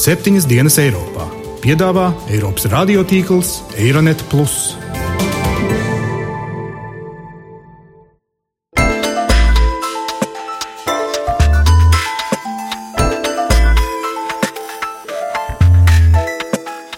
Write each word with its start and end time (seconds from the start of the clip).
septiņas 0.00 0.46
dienas 0.48 0.78
Eiropā. 0.80 1.26
Piedāvā 1.60 2.06
Eiropas 2.32 2.64
radiotīkls 2.72 3.50
Eironet. 3.76 4.22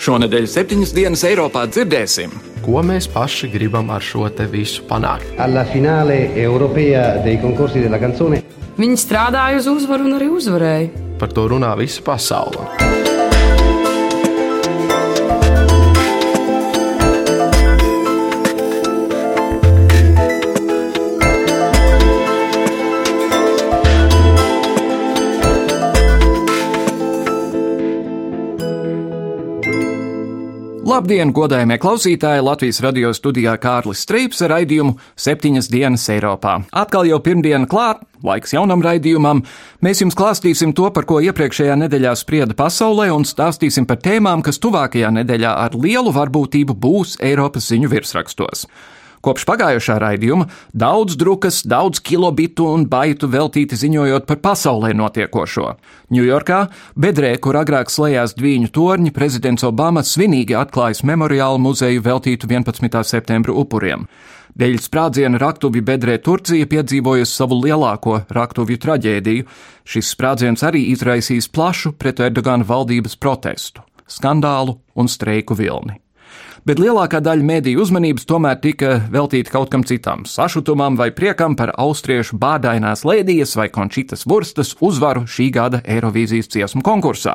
Šonadēļ 0.02 0.46
septiņas 0.46 0.94
dienas 0.94 1.26
Eiropā 1.26 1.66
dzirdēsim, 1.66 2.30
ko 2.62 2.86
mēs 2.86 3.10
paši 3.10 3.50
gribam 3.50 3.90
ar 3.90 4.02
šo 4.02 4.28
te 4.30 4.46
visu 4.46 4.86
panākt. 4.86 5.26
Alla 5.42 5.66
finale 5.66 6.36
europea 6.38 7.16
dei 7.24 7.40
concorsi 7.42 7.82
della 7.82 7.98
canzone. 7.98 8.44
Viņi 8.78 8.98
strādāja 8.98 9.58
uz 9.58 9.66
uzvaru 9.74 10.06
un 10.06 10.20
arī 10.20 10.30
uzvarēja. 10.38 11.11
Par 11.22 11.30
to 11.30 11.44
runā 11.52 11.70
visa 11.78 12.02
pasaule. 12.02 13.01
Labdien, 30.92 31.30
godājumie 31.32 31.78
klausītāji! 31.80 32.42
Latvijas 32.44 32.82
radio 32.84 33.14
studijā 33.16 33.54
Kārlis 33.56 34.02
Streips 34.04 34.42
ar 34.44 34.50
raidījumu 34.52 34.98
septiņas 35.24 35.70
dienas 35.72 36.04
Eiropā. 36.12 36.58
Atkal 36.68 37.08
jau 37.08 37.16
pirmdiena 37.24 37.64
klāt, 37.70 38.02
laiks 38.20 38.52
jaunam 38.52 38.84
raidījumam. 38.84 39.40
Mēs 39.80 40.02
jums 40.02 40.18
klāstīsim 40.18 40.74
to, 40.76 40.90
par 40.92 41.06
ko 41.08 41.22
iepriekšējā 41.24 41.78
nedēļā 41.86 42.12
sprieda 42.20 42.56
pasaulē, 42.58 43.08
un 43.16 43.24
stāstīsim 43.24 43.88
par 43.88 44.02
tēmām, 44.04 44.44
kas 44.44 44.60
tuvākajā 44.60 45.14
nedēļā 45.22 45.54
ar 45.62 45.78
lielu 45.80 46.12
varbūtību 46.12 46.76
būs 46.84 47.16
Eiropas 47.24 47.72
ziņu 47.72 47.88
virsrakstos. 47.94 48.66
Kopš 49.22 49.44
pagājušā 49.46 50.00
raidījuma 50.02 50.48
daudz 50.74 51.14
drukas, 51.14 51.60
daudz 51.62 52.00
kilobitu 52.02 52.66
un 52.66 52.88
baitu 52.90 53.28
veltīti 53.30 53.78
ziņojot 53.78 54.26
par 54.26 54.40
pasaulē 54.42 54.90
notiekošo. 54.98 55.76
Ņujorkā, 56.10 56.58
bedrē, 56.98 57.30
kur 57.38 57.60
agrāk 57.60 57.92
slēdzās 57.94 58.34
dviņu 58.34 58.72
torņi, 58.74 59.14
prezidents 59.14 59.62
Obama 59.68 60.02
svinīgi 60.02 60.58
atklājis 60.58 61.04
memoriālu 61.06 61.62
muzeju 61.62 62.02
veltītu 62.02 62.50
11. 62.50 62.98
septembra 63.06 63.54
upuriem. 63.62 64.08
Dēļ 64.58 64.76
sprādziena 64.82 65.38
raktuvi 65.40 65.80
bedrē 65.86 66.18
Turcija 66.18 66.66
piedzīvojusi 66.68 67.32
savu 67.32 67.62
lielāko 67.62 68.24
raktuvju 68.26 68.82
traģēdiju. 68.82 69.46
Šis 69.86 70.12
sprādziens 70.16 70.66
arī 70.66 70.88
izraisīs 70.90 71.46
plašu 71.48 71.94
pret 71.94 72.20
Erdogana 72.20 72.66
valdības 72.66 73.16
protestu, 73.22 73.86
skandālu 74.10 74.80
un 74.98 75.08
streiku 75.08 75.54
vilni 75.54 76.02
bet 76.68 76.78
lielākā 76.78 77.18
daļa 77.24 77.46
mēdīju 77.46 77.82
uzmanības 77.82 78.26
tomēr 78.28 78.58
tika 78.62 78.92
veltīta 79.10 79.50
kaut 79.50 79.70
kam 79.72 79.82
citam- 79.84 80.24
sašutumam 80.34 80.96
vai 80.96 81.10
priekam 81.10 81.56
par 81.56 81.72
austriešu 81.76 82.38
bādainās 82.38 83.04
lēdijas 83.04 83.56
vai 83.56 83.68
končitas 83.68 84.24
vurstas 84.26 84.74
uzvaru 84.80 85.26
šī 85.26 85.50
gada 85.52 85.80
Eirovīzijas 85.80 86.48
dziesmu 86.48 86.82
konkursā. 86.82 87.34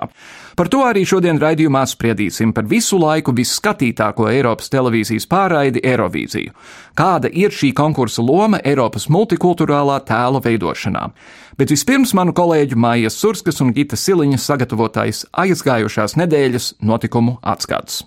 Par 0.55 0.67
to 0.67 0.77
arī 0.77 1.05
šodien 1.05 1.39
raidījumā 1.39 1.83
spriedīsim 1.85 2.53
par 2.53 2.63
visu 2.63 2.97
laiku 2.97 3.33
visskatītāko 3.33 4.29
Eiropas 4.31 4.69
televīzijas 4.69 5.27
pārraidi 5.27 5.81
Eirovīziju. 5.83 6.51
Kāda 6.95 7.29
ir 7.33 7.49
šī 7.49 7.73
konkursa 7.73 8.21
loma 8.21 8.59
Eiropas 8.63 9.07
multikulturālā 9.07 9.99
tēla 10.05 10.41
veidošanā? 10.41 11.11
Bet 11.57 11.69
vispirms 11.69 12.13
manu 12.13 12.33
kolēģu 12.33 12.75
Mājas 12.75 13.17
Surskas 13.17 13.61
un 13.61 13.73
Gita 13.73 13.95
Siliņas 13.95 14.45
sagatavotais 14.45 15.25
aizgājušās 15.33 16.15
nedēļas 16.15 16.73
notikumu 16.81 17.39
atskats. 17.43 18.03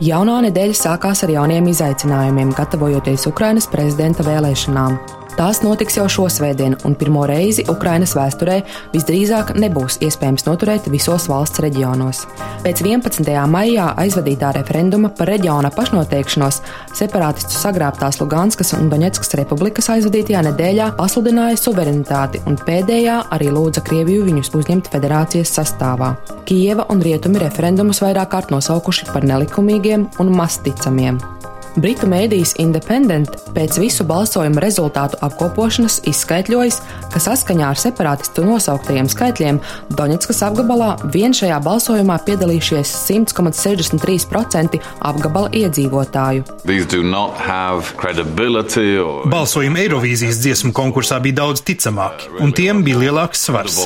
Jaunā 0.00 0.38
nedēļa 0.46 0.76
sākās 0.78 1.20
ar 1.26 1.34
jauniem 1.34 1.66
izaicinājumiem, 1.74 2.54
gatavojoties 2.56 3.26
Ukrainas 3.28 3.68
prezidenta 3.68 4.24
vēlēšanām. 4.24 4.96
Tās 5.40 5.62
notiks 5.64 5.94
jau 5.96 6.04
šosvētdien, 6.04 6.74
un 6.84 6.92
pirmo 7.00 7.22
reizi 7.24 7.62
Ukrainas 7.72 8.12
vēsturē 8.12 8.58
visdrīzāk 8.92 9.54
nebūs 9.56 9.96
iespējams 10.04 10.44
noturēt 10.44 10.90
visos 10.92 11.30
valsts 11.32 11.62
reģionos. 11.64 12.26
Pēc 12.60 12.82
11. 12.84 13.24
maijā 13.48 13.86
aizvadītā 14.02 14.50
referenduma 14.58 15.08
par 15.16 15.32
reģiona 15.32 15.70
pašnoteikšanos 15.72 16.60
separātistu 17.00 17.56
sagrābtās 17.56 18.20
Luganskas 18.20 18.74
un 18.76 18.92
Doņetskas 18.92 19.32
republikas 19.40 19.88
aizvadītajā 19.96 20.44
nedēļā 20.50 20.92
pasludināja 21.00 21.56
suverenitāti, 21.64 22.44
un 22.44 22.60
pēdējā 22.60 23.16
arī 23.32 23.48
lūdza 23.56 23.80
Krieviju 23.88 24.28
viņus 24.28 24.52
uzņemt 24.60 24.92
federācijas 24.92 25.56
sastāvā. 25.56 26.18
Kieva 26.44 26.90
un 26.92 27.00
Rietumi 27.00 27.40
referendumus 27.40 28.04
vairāk 28.04 28.34
kārt 28.36 28.52
nosaukuši 28.52 29.08
par 29.14 29.24
nelikumīgiem 29.24 30.10
un 30.20 30.36
masticamiem. 30.36 31.39
Britu 31.78 32.08
mēdījis 32.10 32.56
Independent 32.58 33.36
pēc 33.54 33.76
visu 33.78 34.02
balsojumu 34.06 34.58
rezultātu 34.62 35.18
apkopošanas 35.22 36.00
izskaidrojas, 36.10 36.80
ka 37.12 37.20
saskaņā 37.22 37.68
ar 37.70 37.78
separātistu 37.78 38.42
nosauktajiem 38.42 39.06
skaitļiem 39.10 39.60
Doņetskas 39.94 40.42
apgabalā 40.48 40.88
vien 41.14 41.34
šajā 41.36 41.60
balsojumā 41.62 42.16
piedalījušies 42.26 42.94
100,63% 43.04 44.80
apgabala 45.10 45.52
iedzīvotāju. 45.60 46.42
Balsojumi 49.30 49.84
Eirovīzijas 49.84 50.42
dziesmu 50.42 50.72
konkursā 50.74 51.20
bija 51.22 51.44
daudz 51.44 51.62
ticamāki, 51.62 52.32
un 52.42 52.54
tiem 52.56 52.82
bija 52.86 53.04
lielāks 53.04 53.46
svars. 53.46 53.78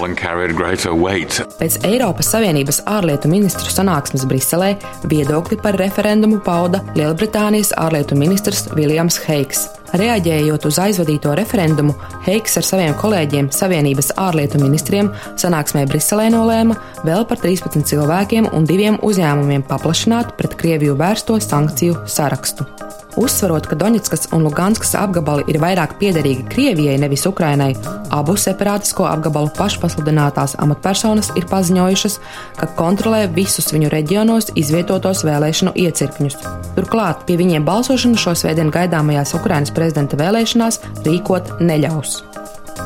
Pēc 1.60 1.78
Eiropas 1.84 2.32
Savienības 2.32 2.80
ārlietu 2.88 3.28
ministru 3.32 3.68
sanāksmes 3.68 4.24
Briselē 4.30 4.72
viedokli 5.10 5.60
par 5.60 5.76
referendumu 5.80 6.40
pauda 6.44 6.80
Lielbritānijas 6.96 7.73
ārlietu 7.80 8.16
ministrs 8.18 8.68
Viljams 8.76 9.18
Heiks. 9.26 9.66
Reaģējot 9.94 10.64
uz 10.66 10.78
aizvadīto 10.82 11.36
referendumu, 11.38 11.92
Heiks 12.24 12.56
ar 12.58 12.66
saviem 12.66 12.96
kolēģiem 12.98 13.52
Savienības 13.54 14.10
ārlietu 14.18 14.58
ministriem 14.58 15.12
sanāksmē 15.38 15.84
Briselē 15.86 16.26
nolēma 16.34 16.74
vēl 17.06 17.22
par 17.30 17.38
13 17.44 17.86
cilvēkiem 17.92 18.50
un 18.50 18.66
diviem 18.66 18.98
uzņēmumiem 19.06 19.62
paplašināt 19.70 20.34
pret 20.40 20.58
Krieviju 20.58 20.98
vērsto 20.98 21.38
sankciju 21.38 22.00
sarakstu. 22.10 22.66
Uzsverot, 23.14 23.68
ka 23.70 23.76
Doņetskas 23.78 24.32
un 24.34 24.42
Luganskas 24.42 24.96
apgabali 24.98 25.44
ir 25.50 25.60
vairāk 25.62 25.94
piederīgi 26.00 26.48
Krievijai, 26.50 26.96
nevis 26.98 27.22
Ukrainai, 27.30 27.70
abu 28.14 28.34
separātisko 28.38 29.06
apgabalu 29.06 29.52
pašpasludinātās 29.54 30.56
amatpersonas 30.62 31.30
ir 31.38 31.46
paziņojušas, 31.50 32.18
ka 32.58 32.70
kontrolē 32.78 33.28
visus 33.30 33.70
viņu 33.74 33.92
reģionos 33.94 34.50
izvietotos 34.58 35.22
vēlēšanu 35.28 35.76
iecirkņus. 35.84 36.38
Turklāt 36.74 37.22
pie 37.28 37.38
viņiem 37.38 37.66
balsošanu 37.66 38.18
šo 38.18 38.34
svētdienu 38.40 38.74
gaidāmajās 38.74 39.36
Ukrainas 39.38 39.70
prezidenta 39.84 40.20
vēlēšanās 40.20 40.80
rīkot 41.04 41.58
neļaus. 41.60 42.22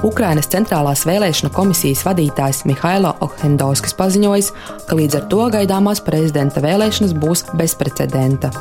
Ukrainas 0.07 0.47
centrālās 0.53 1.03
vēlēšana 1.09 1.51
komisijas 1.55 2.05
vadītājs 2.07 2.63
Mihailo 2.69 3.15
Ohendovskis 3.25 3.97
paziņojis, 3.99 4.51
ka 4.89 4.99
līdz 4.99 5.19
ar 5.19 5.25
to 5.33 5.49
gaidāmās 5.55 6.03
prezidenta 6.05 6.63
vēlēšanas 6.63 7.15
būs 7.19 7.45
bezprecedenta. 7.59 8.53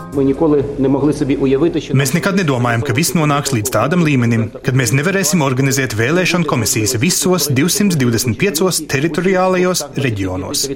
Mēs 2.02 2.14
nekad 2.18 2.40
nedomājam, 2.42 2.86
ka 2.88 2.96
viss 2.98 3.16
nonāks 3.18 3.54
līdz 3.54 3.74
tādam 3.76 4.06
līmenim, 4.08 4.48
kad 4.66 4.78
mēs 4.78 4.94
nevarēsim 4.98 5.44
organizēt 5.46 5.96
vēlēšanu 6.00 6.50
komisijas 6.50 6.98
visos 7.02 7.50
225 7.54 8.88
teritoriālajos 8.90 9.86
reģionos. 10.02 10.68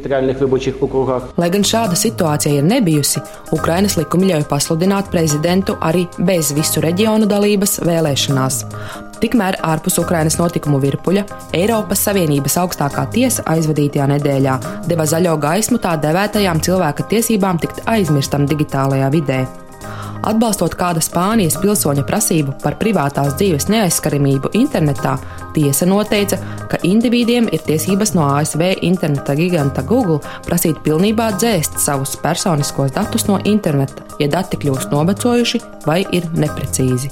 Lai 1.42 1.52
gan 1.54 1.68
šāda 1.74 1.98
situācija 1.98 2.60
ir 2.60 2.68
nebijusi, 2.68 3.24
Ukrainas 3.56 3.98
likumi 4.00 4.30
ļauj 4.32 4.46
pasludināt 4.52 5.10
prezidentu 5.14 5.80
arī 5.82 6.06
bez 6.20 6.54
visu 6.58 6.84
reģionu 6.86 7.30
dalības 7.30 7.80
vēlēšanās. 7.88 8.66
Tikmēr 9.22 9.60
ārpus 9.62 10.00
Ukrainas 10.02 10.40
notikumu 10.40 10.80
virpuļa 10.82 11.24
Eiropas 11.54 12.02
Savienības 12.08 12.58
augstākā 12.64 13.06
tiesa 13.14 13.46
aizvadītajā 13.54 14.08
nedēļā 14.16 14.56
deva 14.90 15.06
zaļo 15.06 15.36
gaismu 15.44 15.78
tā 15.84 15.94
devētajām 16.02 16.62
cilvēka 16.66 17.06
tiesībām 17.12 17.62
tikt 17.62 17.84
aizmirstam 17.92 18.48
digitālajā 18.50 19.12
vidē. 19.14 19.44
Atbalstot 20.26 20.74
kāda 20.78 21.02
Spānijas 21.02 21.56
pilsoņa 21.62 22.04
prasību 22.06 22.54
par 22.62 22.78
privātās 22.82 23.34
dzīves 23.38 23.68
neaizskaramību 23.74 24.52
internetā, 24.58 25.16
tiesa 25.56 25.88
noteica, 25.90 26.38
ka 26.70 26.78
individiem 26.86 27.50
ir 27.50 27.62
tiesības 27.66 28.14
no 28.18 28.28
ASV 28.38 28.68
interneta 28.86 29.38
giganta 29.38 29.86
Google 29.86 30.22
prasīt 30.46 30.82
pilnībā 30.86 31.32
dzēst 31.38 31.82
savus 31.82 32.18
personiskos 32.22 32.94
datus 32.98 33.26
no 33.30 33.38
interneta, 33.46 34.06
ja 34.22 34.30
dati 34.30 34.62
kļūst 34.62 34.94
novecojuši 34.94 35.66
vai 35.90 36.04
ir 36.14 36.30
neprecīzi. 36.38 37.10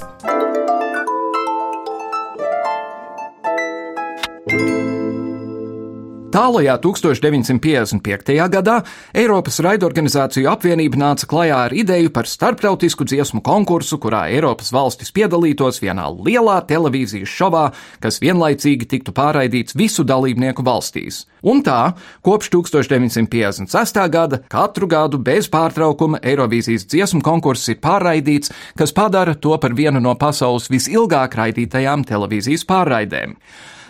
Tālajā 6.30 6.76
1955. 6.78 8.34
gadā 8.52 8.76
Eiropas 9.18 9.56
raidorganizāciju 9.66 10.46
apvienība 10.52 11.00
nāca 11.00 11.26
klajā 11.26 11.56
ar 11.66 11.72
ideju 11.74 12.12
par 12.14 12.28
starptautisku 12.30 13.02
dziesmu 13.02 13.40
konkursu, 13.42 13.98
kurā 13.98 14.28
Eiropas 14.30 14.70
valstis 14.70 15.10
piedalītos 15.10 15.80
vienā 15.82 16.04
lielā 16.14 16.60
televīzijas 16.68 17.32
šovā, 17.34 17.64
kas 17.98 18.20
vienlaicīgi 18.22 18.86
tiktu 18.92 19.14
pārraidīts 19.16 19.74
visu 19.74 20.04
dalībnieku 20.06 20.62
valstīs. 20.62 21.24
Un 21.42 21.64
tā, 21.66 21.96
kopš 22.22 22.52
1956. 22.54 24.00
gada 24.14 24.38
katru 24.54 24.86
gadu 24.86 25.18
bez 25.18 25.50
pārtraukuma 25.50 26.22
Eirovīzijas 26.22 26.86
dziesmu 26.86 27.24
konkurss 27.26 27.74
ir 27.74 27.82
pārraidīts, 27.82 28.54
kas 28.78 28.94
padara 28.94 29.34
to 29.34 29.58
par 29.58 29.74
vienu 29.74 29.98
no 29.98 30.14
pasaules 30.14 30.70
visilgāk 30.70 31.34
raidītajām 31.42 32.06
televīzijas 32.06 32.68
pārraidēm. 32.70 33.34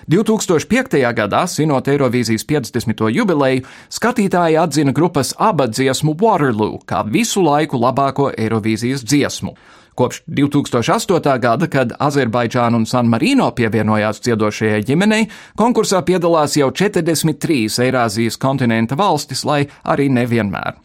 2005. 0.08 1.00
gadā, 1.14 1.46
svinot 1.46 1.88
Eirovīzijas 1.88 2.46
50. 2.46 3.10
jubileju, 3.14 3.66
skatītāji 3.90 4.58
atzina 4.60 4.92
grupas 4.92 5.34
aba 5.38 5.66
dziesmu 5.68 6.16
Waterloo 6.20 6.80
kā 6.86 7.04
visu 7.06 7.42
laiku 7.44 7.80
labāko 7.80 8.30
Eirovīzijas 8.36 9.04
dziesmu. 9.04 9.54
Kopš 9.94 10.22
2008. 10.26 11.38
gada, 11.38 11.66
kad 11.68 11.92
Azerbaidžāna 11.98 12.78
un 12.78 12.86
San 12.86 13.08
Marino 13.10 13.50
pievienojās 13.52 14.22
dziedošajai 14.24 14.84
ģimenei, 14.88 15.26
konkursā 15.58 16.00
piedalās 16.06 16.56
jau 16.56 16.70
43 16.70 17.82
Eirāzijas 17.84 18.38
kontinenta 18.40 18.96
valstis, 18.96 19.44
lai 19.44 19.66
arī 19.84 20.08
nevienmēr. 20.08 20.78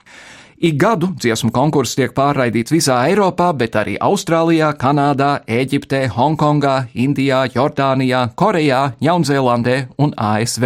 Ik 0.66 0.80
gadu 0.82 1.12
dziesmu 1.14 1.52
konkurss 1.54 1.94
tiek 1.94 2.14
pārraidīts 2.18 2.74
visā 2.74 2.96
Eiropā, 3.06 3.52
bet 3.54 3.76
arī 3.78 4.00
Austrālijā, 4.02 4.72
Kanādā, 4.82 5.44
Eģiptē, 5.46 6.00
Hongkongā, 6.16 6.88
Indijā, 6.98 7.44
Jordānijā, 7.54 8.24
Korejā, 8.34 8.80
Jaunzēlandē 8.98 9.76
un 10.02 10.16
ASV. 10.18 10.66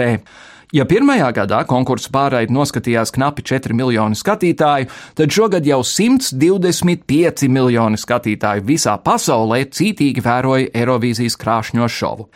Ja 0.72 0.86
pirmajā 0.88 1.34
gadā 1.42 1.60
konkursu 1.68 2.14
pārraidi 2.16 2.56
noskatījās 2.56 3.12
knapi 3.12 3.44
4 3.52 3.76
miljoni 3.76 4.16
skatītāju, 4.16 4.88
tad 5.20 5.36
šogad 5.36 5.68
jau 5.68 5.82
125 5.84 7.52
miljoni 7.52 8.00
skatītāju 8.00 8.64
visā 8.72 8.96
pasaulē 9.04 9.66
cītīgi 9.68 10.24
vēroja 10.24 10.72
Eirovīzijas 10.80 11.36
krāšņo 11.44 11.92
šovu. 11.98 12.30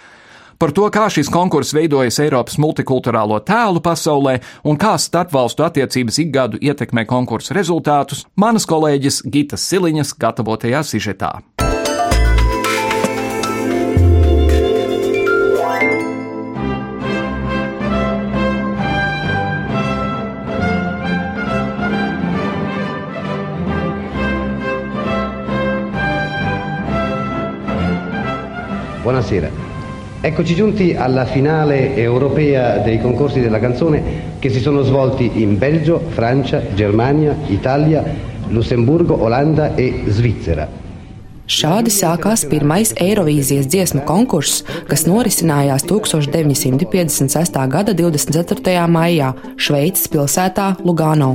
Par 0.63 0.71
to, 0.71 0.85
kā 0.87 1.09
šis 1.11 1.27
konkurss 1.27 1.73
veidojas 1.75 2.21
Eiropas 2.23 2.55
multikulturālo 2.55 3.35
tēlu 3.43 3.81
pasaulē 3.83 4.37
un 4.63 4.77
kā 4.79 4.93
starpvalstu 4.95 5.65
attiecības 5.65 6.21
ikgadu 6.23 6.61
ietekmē 6.63 7.03
konkursu 7.03 7.51
rezultātus, 7.57 8.21
manas 8.39 8.63
kolēģis 8.71 9.25
Gitas 9.27 9.65
Siliņas 9.67 10.15
gatavotajā 10.15 10.79
sižetā. 10.87 11.33
Buonasera. 29.03 29.51
Eccoci 30.25 30.55
giunti 30.55 30.95
alla 30.95 31.25
finale 31.25 31.97
europea 31.97 32.77
dei 32.77 33.01
concorsi 33.01 33.41
della 33.41 33.59
canzone 33.59 34.37
che 34.39 34.47
si 34.47 34.61
sono 34.61 34.81
svolti 34.81 35.41
in 35.41 35.57
Belgio, 35.57 35.99
Francia, 35.99 36.61
Germania, 36.73 37.35
Italia, 37.47 38.01
Lussemburgo, 38.47 39.21
Olanda 39.21 39.75
e 39.75 40.03
Svizzera. 40.05 40.82
Šādi 41.43 41.91
sākās 41.91 42.45
pirmais 42.47 42.93
Eirovīzijas 43.03 43.65
dziesmu 43.67 44.05
konkurss, 44.07 44.61
kas 44.87 45.01
norisinājās 45.03 45.83
1956. 45.89 47.57
gada 47.67 47.91
24. 47.91 48.85
maijā 48.87 49.33
Šveices 49.59 50.07
pilsētā 50.07 50.69
Lugano. 50.87 51.33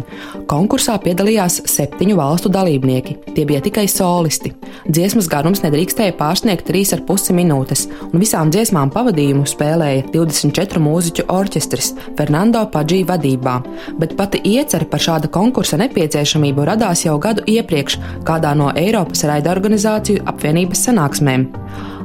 Konkursā 0.49 0.95
piedalījās 1.05 1.59
septiņu 1.69 2.17
valstu 2.17 2.49
dalībnieki. 2.49 3.19
Tie 3.37 3.45
bija 3.45 3.61
tikai 3.61 3.85
solisti. 3.93 4.55
Dziesmas 4.89 5.29
garums 5.29 5.61
nedrīkstēja 5.67 6.17
pārsniegt 6.17 6.65
3,5 6.73 7.37
minūtes, 7.37 7.85
un 8.09 8.17
visām 8.25 8.49
dziesmām 8.49 8.89
pavadījumu 8.95 9.45
spēlēja 9.45 10.09
24 10.15 10.81
mūziķu 10.89 11.29
orķestris 11.37 11.93
Fernando 12.17 12.65
Padžī 12.73 13.03
vadībā. 13.05 13.59
Bet 14.01 14.17
pati 14.17 14.41
iecerē 14.55 14.89
par 14.89 15.05
šāda 15.05 15.29
konkursa 15.29 15.77
nepieciešamību 15.85 16.65
radās 16.73 17.05
jau 17.05 17.21
gadu 17.21 17.45
iepriekš 17.45 18.01
kādā 18.25 18.57
no 18.57 18.73
Eiropas 18.73 19.27
raida 19.29 19.53
organizācijām 19.53 19.98
organizāciju 19.99 20.25
apvienības 20.29 20.85
sanāksmēm. 20.87 21.49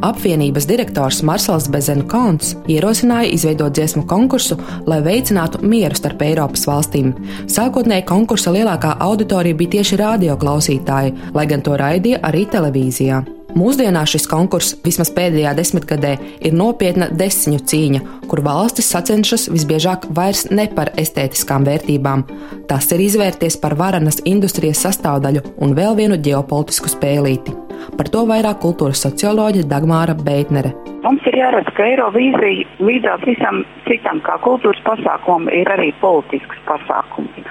Apvienības 0.04 0.66
direktors 0.68 1.22
Marsals 1.24 1.70
Bezenkons 1.72 2.56
ierosināja 2.68 3.32
izveidot 3.32 3.74
dziesmu 3.74 4.06
konkursu, 4.06 4.58
lai 4.86 5.02
veicinātu 5.02 5.62
mieru 5.64 5.96
starp 5.96 6.22
Eiropas 6.22 6.66
valstīm. 6.68 7.14
Sākotnēji 7.48 8.06
konkursa 8.06 8.52
lielākā 8.52 8.98
auditorija 9.00 9.56
bija 9.56 9.78
tieši 9.78 10.02
radioklausītāji, 10.02 11.16
lai 11.34 11.46
gan 11.48 11.62
to 11.62 11.78
raidīja 11.78 12.20
arī 12.24 12.46
televīzijā. 12.52 13.24
Mūsdienās 13.54 14.10
šis 14.10 14.26
konkurss, 14.26 14.74
vismaz 14.82 15.12
pēdējā 15.14 15.52
desmitgadē, 15.54 16.16
ir 16.42 16.56
nopietna 16.58 17.12
desiņu 17.14 17.60
cīņa, 17.70 18.02
kur 18.28 18.42
valstis 18.42 18.90
sacenšas 18.90 19.46
visbiežāk 19.54 20.10
vairs 20.18 20.48
ne 20.50 20.66
par 20.74 20.90
estētiskām 20.98 21.68
vērtībām. 21.70 22.26
Tas 22.68 22.90
ir 22.92 23.06
izvērties 23.06 23.62
par 23.62 23.78
varenas 23.78 24.24
industrijas 24.26 24.82
sastāvdaļu 24.88 25.46
un 25.62 25.78
vēl 25.78 26.02
vienu 26.02 26.18
ģeopolitisku 26.18 26.98
spēlīti. 26.98 27.63
Par 27.98 28.10
to 28.14 28.24
vairāk 28.30 28.62
kultūras 28.64 29.04
socioloģija 29.06 29.70
Dagmāra 29.70 30.16
Beitnere. 30.18 30.74
Mums 31.04 31.26
ir 31.28 31.36
jāredz, 31.36 31.68
ka 31.76 31.86
Eirovīzija 31.92 32.80
līdzās 32.80 33.26
visam 33.28 33.64
citam, 33.90 34.22
kā 34.24 34.38
kultūras 34.46 34.80
pasākumam, 34.88 35.50
ir 35.52 35.70
arī 35.74 35.92
politisks 36.02 36.62
pasākums. 36.70 37.44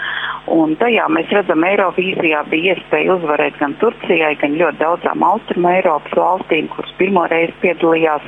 Un 0.53 0.73
tajā 0.81 1.05
mēs 1.13 1.31
redzam, 1.31 1.63
Eirovīzijā 1.69 2.41
bija 2.51 2.75
iespēja 2.75 3.15
uzvarēt 3.15 3.61
gan 3.61 3.77
Turcijai, 3.83 4.33
gan 4.41 4.57
ļoti 4.59 4.81
daudzām 4.81 5.23
Austrumu 5.29 5.71
Eiropas 5.71 6.17
valstīm, 6.19 6.71
kuras 6.73 6.97
pirmo 6.99 7.27
reizi 7.31 7.55
piedalījās 7.63 8.27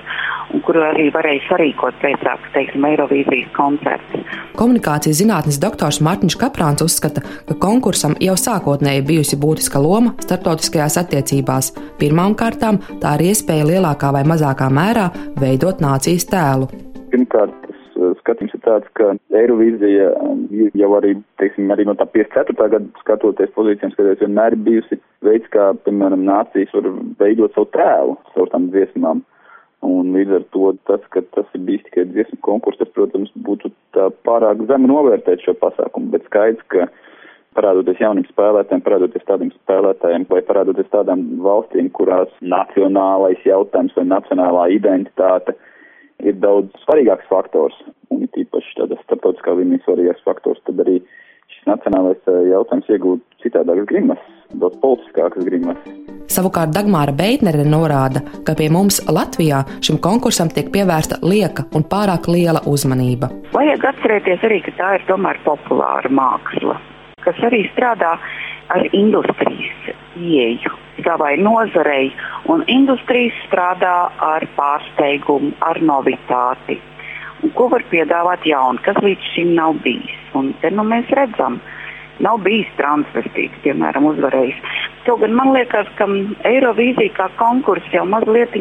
un 0.54 0.62
kuru 0.64 0.84
arī 0.86 1.08
varēja 1.14 1.42
sarīkot 1.48 1.98
pēcāk, 2.02 2.46
teiksim, 2.54 2.86
Eirovīzijas 2.88 3.50
koncertus. 3.56 4.38
Komunikācijas 4.58 5.20
zinātnes 5.20 5.58
doktors 5.62 6.00
Mārtiņš 6.04 6.38
Kaprāns 6.40 6.84
uzskata, 6.84 7.24
ka 7.48 7.58
konkursam 7.60 8.14
jau 8.22 8.36
sākotnēji 8.38 9.06
bijusi 9.08 9.40
būtiska 9.40 9.82
loma 9.82 10.14
starptautiskajās 10.22 11.00
attiecībās. 11.02 11.72
Pirmām 12.00 12.38
kārtām 12.38 12.80
tā 13.02 13.16
ir 13.18 13.30
iespēja 13.32 13.66
lielākā 13.72 14.14
vai 14.14 14.24
mazākā 14.30 14.70
mērā 14.70 15.10
veidot 15.42 15.82
nācijas 15.82 16.28
tēlu. 16.30 16.70
Pirmkārt, 17.10 17.54
skatījums 18.20 18.54
ir 18.56 18.62
tāds, 18.64 18.88
ka 18.98 19.12
Eirovīzija 19.34 20.08
um, 20.22 20.46
jau 20.78 20.90
arī, 20.98 21.14
teiksim, 21.42 21.70
arī 21.74 21.86
no 21.88 21.94
tā 21.98 22.06
54. 22.14 22.70
gada 22.76 23.02
skatoties 23.02 23.52
pozīcijām, 23.58 23.94
skatoties, 23.94 24.22
vienmēr 24.22 24.56
bijusi 24.66 24.98
veids, 25.26 25.50
kā, 25.54 25.72
piemēram, 25.86 26.24
nācijas 26.26 26.74
var 26.74 26.90
veidot 27.22 27.54
savu 27.54 27.70
tēlu 27.76 28.18
caur 28.34 28.50
tām 28.54 28.70
dziesmām. 28.74 29.22
Un 29.84 30.14
līdz 30.16 30.36
ar 30.38 30.44
to 30.54 30.70
tas, 30.88 31.02
ka 31.12 31.20
tas 31.36 31.48
ir 31.56 31.64
bijis 31.66 31.82
tikai 31.88 32.06
dziesmu 32.08 32.38
konkurss, 32.46 32.80
tas, 32.80 32.92
protams, 32.96 33.32
būtu 33.46 33.70
pārāk 34.24 34.62
zemi 34.70 34.88
novērtēt 34.88 35.44
šo 35.44 35.52
pasākumu, 35.60 36.12
bet 36.14 36.24
skaidrs, 36.30 36.64
ka 36.72 36.86
parādoties 37.54 38.00
jauniem 38.00 38.24
spēlētājiem, 38.30 38.82
parādoties 38.86 39.26
tādiem 39.28 39.52
spēlētājiem 39.54 40.24
vai 40.30 40.40
parādoties 40.46 40.88
tādām 40.94 41.26
valstīm, 41.44 41.90
kurās 41.94 42.32
nacionālais 42.40 43.44
jautājums 43.46 43.94
vai 43.98 44.06
nacionālā 44.10 44.68
identitāte 44.74 45.54
ir 46.24 46.38
daudz 46.42 46.72
svarīgāks 46.84 47.28
faktors, 47.28 47.76
un 48.14 48.24
tīpaši 48.34 48.78
tāda 48.80 48.98
starptautiskā 49.02 49.54
līmenī 49.58 49.82
svarīgāks 49.84 50.24
faktors, 50.26 50.62
tad 50.68 50.80
arī 50.84 51.00
šis 51.52 51.68
nacionālais 51.68 52.30
eh, 52.30 52.40
jautājums 52.54 52.90
iegūt 52.96 53.44
citādākas 53.44 53.90
grimas, 53.90 54.22
daudz 54.60 54.78
politiskākas 54.82 55.46
grimas. 55.48 55.80
Savukārt 56.34 56.72
Dagmāra 56.72 57.12
Beitnere 57.14 57.66
norāda, 57.68 58.22
ka 58.46 58.54
pie 58.58 58.70
mums 58.72 59.00
Latvijā 59.06 59.60
šim 59.84 60.00
konkursam 60.02 60.48
tiek 60.50 60.70
pievērsta 60.72 61.20
lieka 61.22 61.66
un 61.76 61.84
pārāk 61.90 62.30
liela 62.32 62.64
uzmanība. 62.70 63.28
Vajag 63.52 63.84
atcerēties 63.92 64.46
arī, 64.48 64.62
ka 64.64 64.72
tā 64.78 64.94
ir 64.98 65.04
tomēr 65.10 65.38
populāra 65.44 66.10
māksla, 66.10 66.78
kas 67.26 67.44
arī 67.44 67.66
strādā 67.74 68.16
ar 68.72 68.88
industrijas 68.96 69.92
ieju 70.16 70.72
savai 71.04 71.36
nozarei, 71.36 72.08
un 72.48 72.64
industrijas 72.70 73.36
strādā 73.48 73.94
ar 74.22 74.46
pārsteigumu, 74.56 75.52
ar 75.60 75.80
novitāti. 75.82 76.78
Un 77.44 77.52
ko 77.58 77.68
var 77.68 77.84
piedāvāt 77.90 78.46
jaunu, 78.48 78.80
kas 78.86 78.96
līdz 79.04 79.32
šim 79.34 79.54
nav 79.58 79.76
bijis? 79.84 80.20
Un 80.38 80.54
te 80.62 80.70
nu 80.72 80.86
mēs 80.86 81.10
redzam, 81.18 81.58
nav 82.22 82.42
bijis 82.44 82.70
transvestīts, 82.78 83.58
piemēram, 83.64 84.06
uzvarējis. 84.12 84.60
Kaut 85.08 85.20
gan 85.24 85.34
man 85.36 85.52
liekas, 85.56 85.90
ka 85.98 86.06
Eirovīzija 86.48 87.14
kā 87.16 87.28
konkurss 87.40 87.92
jau 87.92 88.04
mazliet 88.08 88.54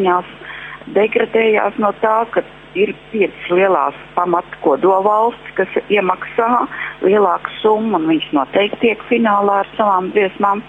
degradējās 0.94 1.78
no 1.80 1.94
tā, 2.02 2.24
ka 2.34 2.44
ir 2.76 2.94
piecas 3.12 3.52
lielās 3.54 3.98
pamatkodola 4.16 5.04
valstis, 5.06 5.54
kas 5.60 5.78
iemaksā 5.94 6.50
lielāku 7.06 7.54
summu, 7.62 8.00
un 8.00 8.10
viņš 8.10 8.32
noteikti 8.36 8.82
tiek 8.88 9.06
finālā 9.12 9.62
ar 9.64 9.70
savām 9.78 10.12
dziesmām. 10.16 10.64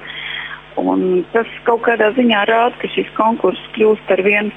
Un 0.80 1.24
tas 1.32 1.50
kaut 1.66 1.84
kādā 1.86 2.10
ziņā 2.16 2.44
rāda, 2.50 2.76
ka 2.82 2.90
šis 2.94 3.10
konkurss 3.18 3.72
kļūst 3.76 4.14
ar 4.14 4.22
vien 4.26 4.52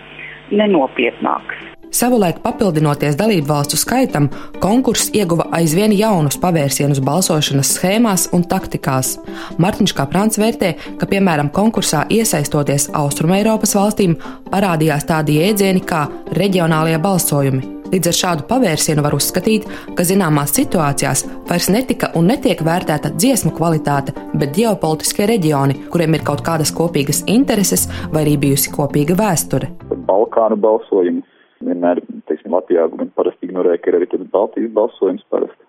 nenopietnāks. 0.51 1.76
Savulaik 1.91 2.41
papildinoties 2.43 3.15
dalību 3.17 3.47
valstu 3.47 3.77
skaitam, 3.79 4.27
konkurss 4.59 5.11
ieguva 5.15 5.47
aizvien 5.55 5.93
jaunus 5.95 6.35
pavērsienus 6.41 6.99
balsošanas 7.03 7.71
schēmās 7.77 8.27
un 8.35 8.43
taktikās. 8.49 9.15
Mārtiņš 9.61 9.93
Kaprāns 9.95 10.39
vērtē, 10.41 10.73
ka, 10.99 11.07
piemēram, 11.07 11.51
konkursā 11.55 12.03
iesaistoties 12.11 12.89
Austrumēropas 12.97 13.75
valstīm, 13.77 14.17
parādījās 14.51 15.07
tādi 15.07 15.39
jēdzieni 15.39 15.83
kā 15.87 16.03
reģionālie 16.35 16.99
balsojumi. 17.01 17.77
Līdz 17.87 18.09
ar 18.11 18.17
šādu 18.17 18.43
pavērsienu 18.49 19.03
var 19.05 19.15
uzskatīt, 19.15 19.63
ka 19.95 20.03
zināmās 20.03 20.51
situācijās 20.57 21.23
vairs 21.47 21.69
netika 21.71 22.09
un 22.19 22.27
netiek 22.27 22.59
vērtēta 22.67 23.13
dziesmu 23.15 23.53
kvalitāte, 23.55 24.11
bet 24.35 24.51
ģeopolitiskie 24.59 25.29
reģioni, 25.31 25.79
kuriem 25.93 26.19
ir 26.19 26.27
kaut 26.27 26.43
kādas 26.43 26.75
kopīgas 26.75 27.23
intereses 27.31 27.87
vai 28.11 28.25
arī 28.25 28.35
bijusi 28.43 28.75
kopīga 28.75 29.15
vēsture. 29.15 29.71
Balkānu 30.11 30.59
balsojumi 30.59 31.23
vienmēr, 31.63 32.01
teiksim, 32.29 32.53
Latvijā 32.53 32.87
gan 32.93 33.11
parasti 33.15 33.47
ignorē, 33.47 33.77
ka 33.79 33.91
ir 33.91 33.99
arī 33.99 34.09
tāds 34.11 34.29
Baltijas 34.33 34.73
balsojums 34.75 35.25
parasti 35.33 35.63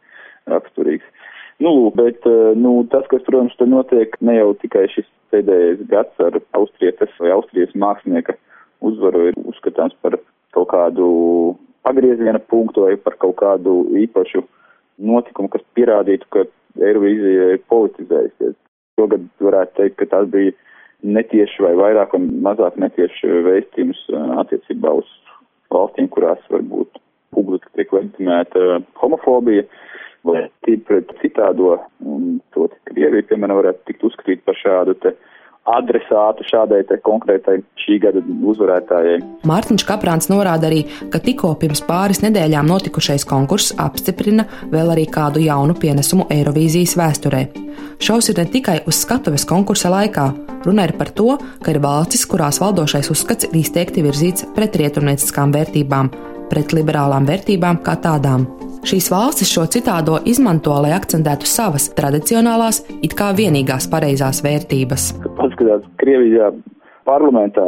raksturīgs. 0.49 1.07
Nu, 1.65 1.91
bet, 1.91 2.27
eh, 2.27 2.53
nu, 2.55 2.85
tas, 2.91 3.07
kas, 3.11 3.23
protams, 3.27 3.57
te 3.59 3.67
notiek 3.67 4.15
ne 4.21 4.37
jau 4.39 4.53
tikai 4.63 4.87
šis 4.93 5.09
pēdējais 5.33 5.87
gads 5.91 6.21
ar 6.23 6.39
austrietes 6.59 7.11
vai 7.19 7.33
austrijas 7.35 7.75
mākslinieka 7.75 8.37
uzvaru 8.81 9.29
ir 9.31 9.41
uzskatāms 9.51 9.97
par 10.03 10.19
kaut 10.55 10.71
kādu 10.71 11.09
pagrieziena 11.83 12.39
punktu 12.39 12.87
vai 12.87 12.95
par 12.97 13.19
kaut 13.19 13.37
kādu 13.43 13.75
īpašu 14.05 14.45
notikumu, 14.99 15.51
kas 15.53 15.65
pierādītu, 15.75 16.27
ka 16.31 16.47
Eirovīzija 16.79 17.53
ir 17.57 17.63
politizējusies. 17.71 18.57
Šogad 18.99 19.27
varētu 19.43 19.77
teikt, 19.79 19.97
ka 19.99 20.07
tas 20.15 20.27
bija 20.31 20.55
netieši 21.03 21.63
vai 21.63 21.75
vairāk 21.79 22.15
un 22.19 22.29
mazāk 22.43 22.79
netieši 22.83 23.31
vēstījums 23.47 24.01
uh, 24.13 24.39
attiecībā 24.43 24.93
uz 24.99 25.11
valstīm, 25.75 26.09
kurās 26.13 26.43
varbūt 26.53 27.01
publiski 27.35 27.75
tiek 27.77 27.93
leģitimēta 27.93 28.81
homofobija 29.03 29.67
vai 30.27 30.47
tīri 30.67 30.83
pret 30.89 31.13
citādo, 31.23 31.77
un 32.05 32.39
to 32.55 32.69
Krievija, 32.89 33.27
piemēram, 33.29 33.61
varētu 33.61 33.87
tikt 33.91 34.07
uzskatīt 34.09 34.45
par 34.47 34.59
šādu 34.59 34.97
te 35.03 35.15
adresātu 35.77 36.47
šādai 36.49 36.83
konkrētai 37.05 37.59
šī 37.83 37.99
gada 38.03 38.23
uzvarētājai. 38.53 39.19
Mārtiņš 39.49 39.85
Kaprāns 39.89 40.31
norāda 40.33 40.69
arī, 40.71 40.85
ka 41.13 41.21
tikko 41.23 41.55
pirms 41.61 41.83
pāris 41.87 42.23
nedēļām 42.25 42.69
notikušais 42.71 43.27
konkurss 43.29 43.75
apstiprina 43.79 44.47
vēl 44.73 44.95
arī 44.95 45.09
kādu 45.13 45.43
jaunu 45.45 45.77
pienesumu 45.79 46.29
Eirovīzijas 46.33 46.97
vēsturē. 46.99 47.43
Šaus 48.03 48.31
ir 48.31 48.39
ne 48.39 48.47
tikai 48.47 48.79
uz 48.87 49.03
skatuves 49.03 49.47
konkursa 49.49 49.91
laikā, 49.93 50.29
runa 50.67 50.87
ir 50.87 50.95
par 50.99 51.11
to, 51.15 51.37
ka 51.63 51.75
ir 51.75 51.83
valstis, 51.83 52.27
kurās 52.31 52.61
valdošais 52.63 53.11
uzskats 53.15 53.49
ir 53.49 53.59
izteikti 53.59 54.05
virzīts 54.07 54.47
pret 54.55 54.77
rietumnieciskām 54.79 55.55
vērtībām, 55.55 56.11
pret 56.51 56.75
liberālām 56.77 57.29
vērtībām 57.29 57.83
kā 57.85 57.99
tādām. 58.03 58.47
Šīs 58.87 59.09
valstis 59.11 59.51
šo 59.51 59.67
citādo 59.69 60.21
izmanto, 60.31 60.73
lai 60.85 60.95
akcentētu 60.97 61.49
savas 61.51 61.89
tradicionālās, 61.99 62.85
it 63.03 63.17
kā 63.19 63.33
vienīgās 63.37 63.89
pareizās 63.91 64.41
vērtības. 64.47 65.11
Paskatās, 65.39 65.87
Krievijā 66.01 66.53
parlamentā 67.09 67.65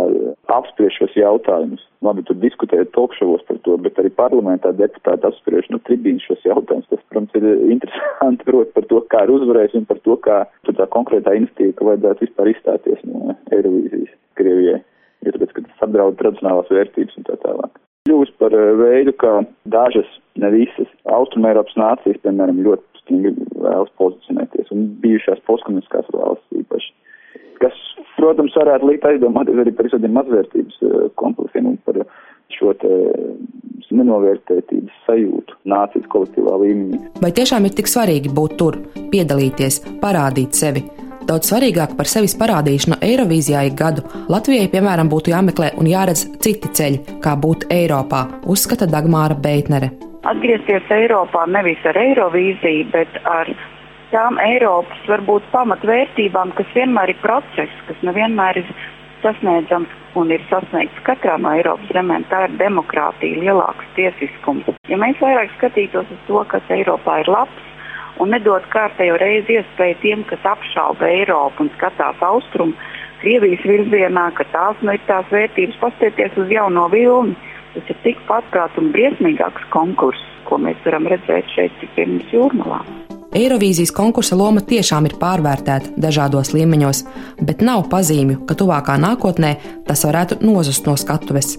apspriež 0.53 1.01
šos 1.01 1.17
jautājumus. 1.19 1.83
Labi, 2.05 2.25
tur 2.29 2.39
diskutēja 2.41 2.87
talkšovos 2.95 3.43
par 3.49 3.59
to, 3.67 3.77
bet 3.85 3.99
arī 4.01 4.13
parlamentā 4.17 4.73
deputāti 4.77 5.29
apspriež 5.29 5.69
no 5.73 5.81
tribīnas 5.89 6.25
šos 6.29 6.47
jautājumus. 6.47 6.89
Tas, 6.93 7.03
protams, 7.13 7.37
ir 7.37 7.75
interesanti 7.75 8.47
prot 8.49 8.73
par 8.77 8.89
to, 8.93 9.03
kā 9.13 9.25
ir 9.27 9.35
uzvarējis 9.37 9.77
un 9.83 9.91
par 9.91 10.01
to, 10.07 10.17
kā 10.25 10.41
tā 10.71 10.89
konkrētā 10.95 11.37
institīva, 11.41 11.91
vajadzētu 11.93 12.29
vispār 12.29 12.55
izstāties 12.55 13.05
no 13.09 13.37
Eirovīzijas 13.51 14.17
Krievijai. 14.41 14.81
Jo 15.27 15.37
tāpēc, 15.37 15.55
ka 15.57 15.69
tas 15.69 15.87
apdraud 15.89 16.21
tradicionālās 16.21 16.73
vērtības 16.73 17.21
un 17.21 17.29
tā 17.29 17.37
tālāk 17.45 17.81
kļūst 18.09 18.37
par 18.41 18.55
eh, 18.57 18.73
veidu, 18.81 19.15
kā 19.21 19.41
dažas, 19.69 20.09
ne 20.41 20.51
visas 20.55 20.89
Austrumēropas 21.13 21.77
nācijas, 21.77 22.21
piemēram, 22.25 22.63
ļoti 22.65 23.03
stingri 23.03 23.35
vēlas 23.61 23.93
pozicionēties 24.01 24.73
un 24.75 24.89
bijušās 25.05 25.43
postkomunistiskās 25.49 26.09
valsts 26.15 26.61
īpaši. 26.63 26.93
Kas, 27.61 27.77
protams, 28.17 28.57
varētu 28.57 28.89
likt 28.89 29.05
aizdomāties 29.05 29.61
arī 29.61 29.75
par 29.77 29.91
visādiem 29.91 30.17
mazvērtības 30.17 30.81
eh, 30.87 30.97
kompleksiem 31.21 31.73
un 31.75 31.77
par 31.85 32.01
šo 32.57 32.73
te 32.81 32.95
nenovērtētības 33.91 35.05
sajūtu 35.07 35.57
nācijas 35.71 36.09
kolektīvā 36.13 36.57
līmenī. 36.63 37.03
Vai 37.23 37.33
tiešām 37.35 37.67
ir 37.67 37.75
tik 37.77 37.91
svarīgi 37.91 38.33
būt 38.33 38.57
tur, 38.63 38.79
piedalīties, 39.11 39.83
parādīt 40.03 40.59
sevi? 40.59 40.87
Daudz 41.31 41.47
svarīgāk 41.47 41.93
par 41.95 42.09
sevis 42.11 42.33
parādīšanu 42.35 42.97
Eirovīzijā 43.07 43.61
ik 43.69 43.77
gadu 43.79 44.03
Latvijai, 44.33 44.67
piemēram, 44.73 45.07
būtu 45.13 45.31
jāmeklē 45.31 45.69
un 45.79 45.87
jāredz 45.87 46.25
citi 46.43 46.67
ceļi, 46.75 47.21
kā 47.23 47.37
būt 47.39 47.69
Eiropā, 47.71 48.25
uzskata 48.51 48.89
Dagmāra 48.91 49.37
Beitnere. 49.39 49.93
Atgriezties 50.27 50.91
Eiropā 50.91 51.45
nevis 51.55 51.87
ar 51.87 52.01
Eirovīziju, 52.03 52.89
bet 52.97 53.21
ar 53.31 53.53
tām 54.11 54.43
Eiropas 54.43 55.07
varbūt 55.13 55.47
pamatvērtībām, 55.55 56.51
kas 56.59 56.75
vienmēr 56.75 57.15
ir 57.15 57.23
process, 57.23 57.79
kas 57.87 58.03
nevienmēr 58.11 58.65
ir 58.65 58.75
sasniedzams 59.23 60.19
un 60.19 60.35
ir 60.35 60.43
sasniegts 60.51 61.07
katrā 61.07 61.39
no 61.39 61.55
Eiropas 61.55 61.95
zemēm. 61.95 62.27
Tā 62.33 62.49
ir 62.49 62.59
demokrātija, 62.59 63.39
lielāks 63.47 63.87
tiesiskums. 63.95 64.67
Ja 64.91 64.99
mēs 64.99 65.23
vairāk 65.23 65.55
skatītos 65.61 66.11
uz 66.11 66.23
to, 66.27 66.43
kas 66.51 66.75
Eiropā 66.75 67.21
ir 67.23 67.31
labs, 67.31 67.70
un 68.21 68.33
nedot 68.35 68.65
kārtējo 68.73 69.19
reizi 69.21 69.59
iespēju 69.59 69.99
tiem, 70.05 70.25
kas 70.29 70.45
apšauba 70.53 71.09
Eiropu 71.09 71.65
un 71.65 71.73
skatās 71.77 72.21
austrumu, 72.31 72.77
Krievijas 73.21 73.65
virzienā, 73.69 74.31
ka 74.33 74.47
tās 74.49 74.81
nu 74.81 74.95
ir 74.97 75.03
tās 75.05 75.29
vērtības, 75.29 75.77
pastieties 75.83 76.39
uz 76.41 76.53
jauno 76.53 76.87
vilni. 76.93 77.37
Tas 77.75 77.93
ir 77.93 77.99
tikpat 78.07 78.49
prāt 78.51 78.81
un 78.81 78.89
briesmīgāks 78.95 79.69
konkurss, 79.75 80.25
ko 80.49 80.57
mēs 80.59 80.81
varam 80.87 81.07
redzēt 81.13 81.53
šeit, 81.53 81.77
tik 81.83 81.93
pirms 81.99 82.33
jūrmalā. 82.33 82.81
Eirovīzijas 83.37 83.93
konkursa 83.95 84.35
loma 84.35 84.59
tiešām 84.67 85.07
ir 85.07 85.13
pārvērtēta 85.21 85.93
dažādos 86.03 86.51
līmeņos, 86.51 87.05
bet 87.47 87.61
nav 87.63 87.85
pazīmju, 87.93 88.41
ka 88.49 88.57
tuvākā 88.59 88.97
nākotnē 88.99 89.53
tas 89.87 90.03
varētu 90.09 90.41
nozust 90.43 90.89
no 90.89 90.97
skatuves. 90.99 91.53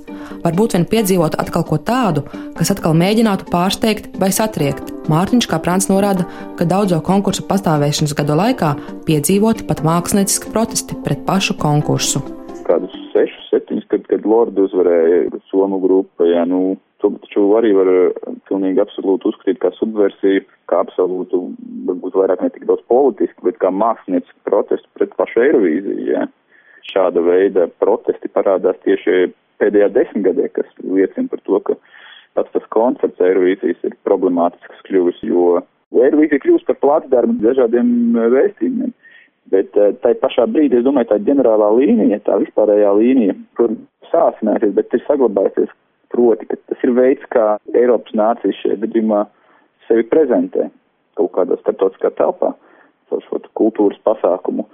Varbūt 0.43 0.75
vien 0.75 0.87
piedzīvot 0.91 1.37
atkal 1.39 1.63
ko 1.69 1.79
tādu, 1.79 2.25
kas 2.57 2.73
atkal 2.75 2.97
mēģinātu 2.99 3.47
pārsteigt 3.53 4.11
vai 4.19 4.33
satriekt. 4.35 4.91
Mārtiņš 5.11 5.49
Kaprāns 5.51 5.89
norāda, 5.91 6.27
ka 6.59 6.67
daudzo 6.67 7.01
konkursu 7.03 7.43
pastāvēšanas 7.49 8.15
gadu 8.17 8.37
laikā 8.39 8.75
piedzīvoti 9.07 9.67
pat 9.67 9.83
mākslinieciski 9.87 10.53
protesti 10.53 10.95
pret 11.05 11.25
pašu 11.27 11.57
konkursu. 11.59 12.23
Kādus 12.67 12.95
sešus, 13.11 13.49
septiņus, 13.51 13.89
kad, 13.91 14.07
kad 14.07 14.25
Lorda 14.25 14.63
uzvarēja 14.69 15.41
Somu 15.49 15.81
grupa, 15.83 16.23
ja 16.29 16.45
nu 16.47 16.77
To 17.01 17.09
taču 17.17 17.47
arī 17.57 17.71
var 17.73 17.89
eh, 17.89 18.33
pilnīgi 18.49 18.81
absolūti 18.83 19.31
uzskatīt 19.31 19.59
kā 19.61 19.71
subversiju, 19.77 20.43
kā 20.69 20.83
absolūtu, 20.83 21.39
varbūt 21.87 22.17
vairāk 22.19 22.43
ne 22.45 22.51
tik 22.53 22.67
daudz 22.69 22.83
politiski, 22.91 23.47
bet 23.47 23.57
kā 23.61 23.71
mākslinieci 23.73 24.35
protestu 24.45 24.85
pret 24.97 25.15
pašu 25.17 25.41
Eirovīziju. 25.47 26.05
Ja. 26.11 26.27
Šāda 26.91 27.23
veida 27.25 27.67
protesti 27.81 28.29
parādās 28.33 28.77
tieši 28.85 29.31
pēdējā 29.61 29.89
desmitgadē, 29.95 30.47
kas 30.53 30.69
liecina 30.81 31.29
par 31.31 31.41
to, 31.45 31.59
ka 31.65 31.77
pats 32.37 32.53
tas 32.55 32.65
koncepts 32.73 33.21
Eirovīzijas 33.23 33.83
ir 33.87 33.97
problemātisks 34.07 34.83
kļuvis, 34.87 35.21
jo 35.27 35.61
Eirovīzija 35.91 36.43
kļūst 36.43 36.69
par 36.69 36.79
plātsdarbu 36.85 37.39
dažādiem 37.43 37.91
eh, 38.15 38.27
vēstījumiem. 38.35 38.93
Bet 39.51 39.75
eh, 39.75 39.93
tai 40.03 40.13
pašā 40.21 40.47
brīdī, 40.47 40.79
es 40.79 40.87
domāju, 40.87 41.11
tā 41.11 41.19
ģenerālā 41.27 41.71
līnija, 41.79 42.21
tā 42.27 42.37
vispārējā 42.43 42.91
līnija, 42.99 43.35
kur 43.59 43.75
sāsināsies, 44.11 44.75
bet 44.77 44.93
ir 44.95 45.03
saglabājusies 45.07 45.73
proti, 46.11 46.47
ka 46.47 46.59
tas 46.71 46.83
ir 46.85 46.95
veids, 46.95 47.27
kā 47.33 47.55
Eiropas 47.75 48.15
nācijas 48.17 48.59
šajā 48.61 48.79
gadījumā 48.85 49.25
sevi 49.87 50.07
prezentē 50.11 50.69
kaut 51.19 51.33
kādā 51.35 51.57
starptautiskā 51.59 52.13
telpā 52.19 52.53
caur 53.11 53.23
šo 53.27 53.41
kultūras 53.59 53.99
pasākumu. 54.07 54.67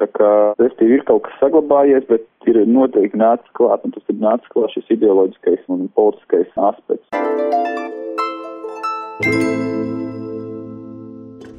Tā 0.00 0.08
kā 0.16 0.28
restīvi 0.56 0.96
ir 0.96 1.02
kaut 1.08 1.26
kas 1.26 1.36
saglabājies, 1.42 2.06
bet 2.08 2.24
ir 2.48 2.62
noteikti 2.64 3.20
nācis 3.20 3.56
klāt, 3.58 3.84
un 3.84 3.92
tas 3.96 4.06
ir 4.08 4.16
nācis 4.22 4.52
klāt 4.54 4.72
šis 4.72 4.94
ideoloģiskais 4.96 5.66
un 5.68 5.90
politiskais 5.98 6.50
aspekts. 6.70 7.08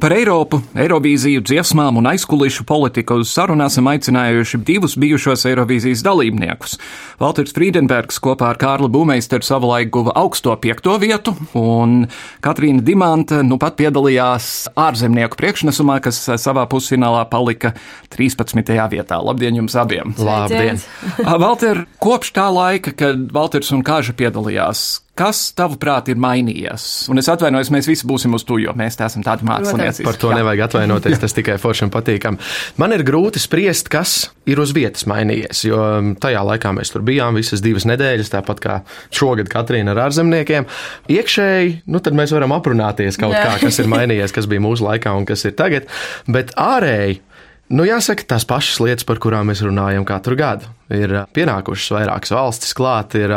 Par 0.01 0.15
Eiropu, 0.17 0.57
Eirovīziju, 0.81 1.43
dziesmām 1.45 1.99
un 1.99 2.07
aizkulisku 2.09 2.63
politiku 2.65 3.19
uz 3.21 3.29
sarunu 3.35 3.67
esam 3.67 3.85
aicinājuši 3.91 4.57
divus 4.65 4.95
bijušos 4.97 5.43
Eirovīzijas 5.45 6.01
dalībniekus. 6.07 6.79
Valters 7.21 7.53
Friedenbergs 7.53 8.17
kopā 8.25 8.47
ar 8.49 8.57
Kārli 8.57 8.89
Būmeisteru 8.89 9.45
savulaik 9.45 9.91
guva 9.93 10.15
augsto 10.17 10.55
piekto 10.57 10.95
vietu, 11.03 11.35
un 11.53 12.07
Katrīna 12.41 12.81
Dimanta 12.81 13.43
nu 13.45 13.59
pat 13.61 13.77
piedalījās 13.77 14.71
ārzemnieku 14.73 15.37
priekšnesumā, 15.37 15.99
kas 16.01 16.23
savā 16.33 16.65
pusfinālā 16.71 17.21
palika 17.29 17.75
13. 18.17 18.73
vietā. 18.95 19.21
Labdien 19.21 19.61
jums 19.61 19.77
abiem! 19.77 20.17
Labdien! 20.17 20.81
Valter, 21.45 21.85
kopš 22.01 22.33
tā 22.39 22.49
laika, 22.49 22.97
kad 22.97 23.29
Valters 23.37 23.69
un 23.77 23.85
Kāža 23.85 24.17
piedalījās, 24.17 25.03
kas 25.21 25.41
tavuprāt 25.57 26.09
ir 26.11 26.19
mainījies? 26.21 26.87
Un 27.11 27.21
es 27.21 27.29
atvainojos, 27.31 27.69
mēs 27.73 27.89
visi 27.89 28.07
būsim 28.09 28.33
uz 28.37 28.45
to, 28.47 28.57
jo 28.61 28.73
mēs 28.77 28.97
te 28.97 29.05
esam 29.05 29.25
tādi 29.25 29.45
mākslinieci. 29.47 30.05
Par 30.07 30.17
to 30.19 30.31
Jā. 30.31 30.39
nevajag 30.41 30.65
atvainoties, 30.65 31.21
tas 31.21 31.35
tikai 31.37 31.57
foršam 31.61 31.91
patīkam. 31.93 32.39
Man 32.81 32.95
ir 32.95 33.05
grūti 33.07 33.41
spriest, 33.41 33.91
kas 33.93 34.31
ir 34.49 34.61
uz 34.61 34.73
vietas 34.75 35.05
mainījies, 35.09 35.63
jo 35.67 35.79
tajā 36.21 36.41
laikā 36.47 36.73
mēs 36.77 36.93
tur 36.93 37.05
bijām 37.05 37.37
visas 37.37 37.61
divas 37.63 37.85
nedēļas, 37.89 38.33
tāpat 38.33 38.63
kā 38.63 38.77
šogad 39.13 39.51
Katrīna 39.51 39.93
ar 39.93 40.07
ārzemniekiem. 40.07 40.69
Iekšēji, 41.11 41.81
nu 41.91 42.01
tad 42.03 42.17
mēs 42.17 42.33
varam 42.35 42.55
aprunāties 42.57 43.19
kaut 43.21 43.37
Jā. 43.37 43.45
kā, 43.45 43.57
kas 43.67 43.81
ir 43.83 43.91
mainījies, 43.91 44.33
kas 44.33 44.49
bija 44.49 44.63
mūsu 44.63 44.87
laikā 44.87 45.13
un 45.17 45.27
kas 45.29 45.45
ir 45.45 45.57
tagad, 45.59 45.91
bet 46.31 46.55
ārēji. 46.59 47.21
Nu, 47.71 47.85
jāsaka, 47.87 48.27
tās 48.33 48.45
pašas 48.47 48.81
lietas, 48.83 49.07
par 49.07 49.21
kurām 49.23 49.51
mēs 49.51 49.63
runājam 49.63 50.07
katru 50.07 50.35
gadu 50.39 50.69
ir 50.91 51.13
pienākušas 51.35 51.93
vairākas 51.95 52.33
valstis 52.35 52.75
klāt, 52.77 53.15
ir 53.19 53.33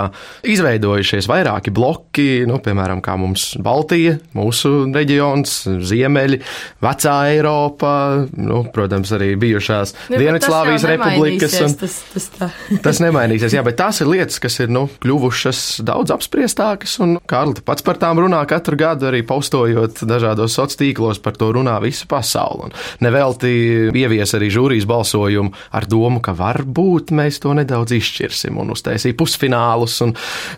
izveidojušies 0.51 1.29
vairāki 1.31 1.73
bloki, 1.75 2.45
nu, 2.49 2.59
piemēram, 2.63 3.03
kā 3.05 3.17
mums 3.21 3.53
Baltija, 3.63 4.17
mūsu 4.37 4.73
reģions, 4.95 5.57
Ziemeļi, 5.87 6.41
Vecā 6.85 7.15
Eiropa, 7.31 7.95
nu, 8.39 8.65
protams, 8.75 9.13
arī 9.17 9.33
bijušās 9.41 9.95
ja, 10.11 10.21
Dienvidslāvijas 10.21 10.87
republikas. 10.91 11.57
Un, 11.65 11.77
tas, 11.81 11.99
tas, 12.13 12.29
tā. 12.35 12.51
tas 12.87 13.03
nemainīsies, 13.05 13.57
jā, 13.57 13.65
bet 13.67 13.79
tās 13.81 14.03
ir 14.03 14.11
lietas, 14.11 14.41
kas 14.43 14.59
ir 14.65 14.73
nu, 14.75 14.87
kļuvušas 15.05 15.63
daudz 15.87 16.15
apspriestākas, 16.17 16.99
un 17.05 17.17
Kārli 17.31 17.63
pats 17.65 17.85
par 17.87 17.99
tām 18.01 18.21
runā 18.23 18.43
katru 18.51 18.79
gadu, 18.81 19.09
arī 19.11 19.23
postojot 19.27 20.05
dažādos 20.09 20.55
sociālos 20.55 20.63
tīklos, 20.81 21.19
par 21.23 21.37
to 21.37 21.51
runā 21.53 21.75
visa 21.85 22.07
pasaule. 22.09 22.71
Nevelti 23.05 23.51
ievies 23.95 24.24
arī 24.37 24.49
žūrijas 24.55 24.87
balsojumu 24.89 25.53
ar 25.77 25.87
domu, 25.91 26.23
ka 26.25 26.33
varbūt 26.39 27.13
mēs 27.15 27.43
to 27.45 27.53
nedaudz 27.59 27.93
izšķirsim 27.99 28.57
un 28.63 28.73
uztaisīja 28.73 29.17
pusfinālus. 29.19 29.99
Un 30.07 30.15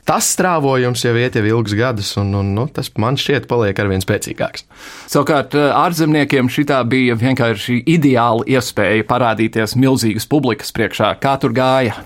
tas 0.06 0.28
strāvojums 0.36 1.02
jau 1.02 1.14
iet 1.18 1.38
jau 1.38 1.44
ilgus 1.48 1.74
gadus, 1.78 2.12
un, 2.20 2.30
un 2.38 2.52
nu, 2.54 2.68
tas 2.70 2.92
man 3.02 3.18
šķiet 3.18 3.48
paliek 3.50 3.82
arvien 3.82 4.04
spēcīgāks. 4.04 4.68
Savukārt 5.10 5.56
eh, 5.58 5.72
ārzemniekiem 5.74 6.52
šī 6.52 6.68
bija 6.86 7.16
vienkārši 7.18 7.82
ideāla 7.96 8.46
iespēja 8.46 9.06
parādīties 9.08 9.76
milzīgas 9.80 10.28
publikas 10.30 10.72
priekšā. 10.76 11.16
Kā 11.22 11.36
tur 11.42 11.56
gāja? 11.56 11.96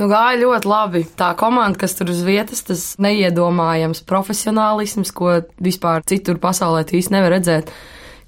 Nu, 0.00 0.06
gāja 0.08 0.38
ļoti 0.40 0.68
labi. 0.70 1.02
Tā 1.18 1.34
komanda, 1.36 1.76
kas 1.82 1.92
tur 1.98 2.08
uz 2.08 2.22
vietas, 2.24 2.62
tas 2.64 2.84
neiedomājams 3.04 4.00
profesionālisms, 4.08 5.12
ko 5.12 5.42
vispār 5.60 6.06
citur 6.08 6.40
pasaulē 6.40 6.86
īsti 6.88 7.12
nevar 7.12 7.34
redzēt. 7.36 7.68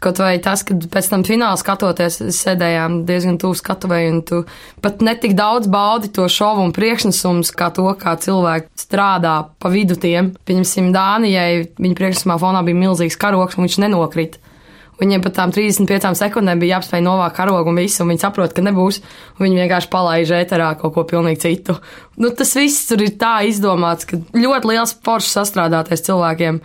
Kaut 0.02 0.18
vai 0.18 0.34
tas, 0.42 0.64
ka 0.66 0.74
pēc 0.74 1.08
tam 1.12 1.22
finālā 1.26 1.54
skatoties, 1.60 2.18
sēdējām 2.34 3.02
diezgan 3.06 3.36
tuvu 3.38 3.54
skatuvēju, 3.58 4.12
un 4.16 4.20
tu 4.26 4.40
pat 4.82 5.02
netik 5.04 5.36
daudz 5.38 5.70
baudi 5.70 6.10
to 6.10 6.26
šovu 6.26 6.64
un 6.66 6.74
priekšnesumus, 6.74 7.52
kā 7.54 7.70
to, 7.74 7.86
kā 8.00 8.16
cilvēki 8.18 8.82
strādā 8.82 9.36
pa 9.62 9.70
vidu 9.70 9.94
tiem. 9.94 10.32
Pieņemsim, 10.48 10.90
Dānijai 10.94 11.68
viņa 11.78 11.98
priekšnesumā 12.00 12.38
fonā 12.42 12.64
bija 12.66 12.80
milzīgs 12.82 13.20
karoks, 13.20 13.58
un 13.58 13.68
viņš 13.68 13.78
nenokrita. 13.84 14.42
Viņiem 15.02 15.22
pat 15.24 15.34
tām 15.34 15.50
35 15.50 16.14
sekundēm 16.14 16.60
bija 16.62 16.76
jāapspēj 16.76 17.02
novākt 17.02 17.34
karogu 17.40 17.72
un 17.72 17.80
visu, 17.80 18.04
un 18.04 18.12
viņi 18.12 18.22
saprot, 18.22 18.52
ka 18.54 18.62
nebūs. 18.62 19.00
Viņi 19.42 19.58
vienkārši 19.64 19.90
palaiž 19.90 20.34
ēterā 20.36 20.68
kaut 20.78 20.94
ko 20.94 21.02
pilnīgi 21.10 21.40
citu. 21.42 21.74
Nu, 22.22 22.30
tas 22.38 22.54
viss 22.54 22.86
tur 22.86 23.02
ir 23.02 23.16
tā 23.18 23.40
izdomāts, 23.48 24.06
ka 24.06 24.20
ļoti 24.36 24.70
liels 24.70 24.94
foršs 25.02 25.34
sastrādāties 25.40 26.06
cilvēkiem. 26.06 26.60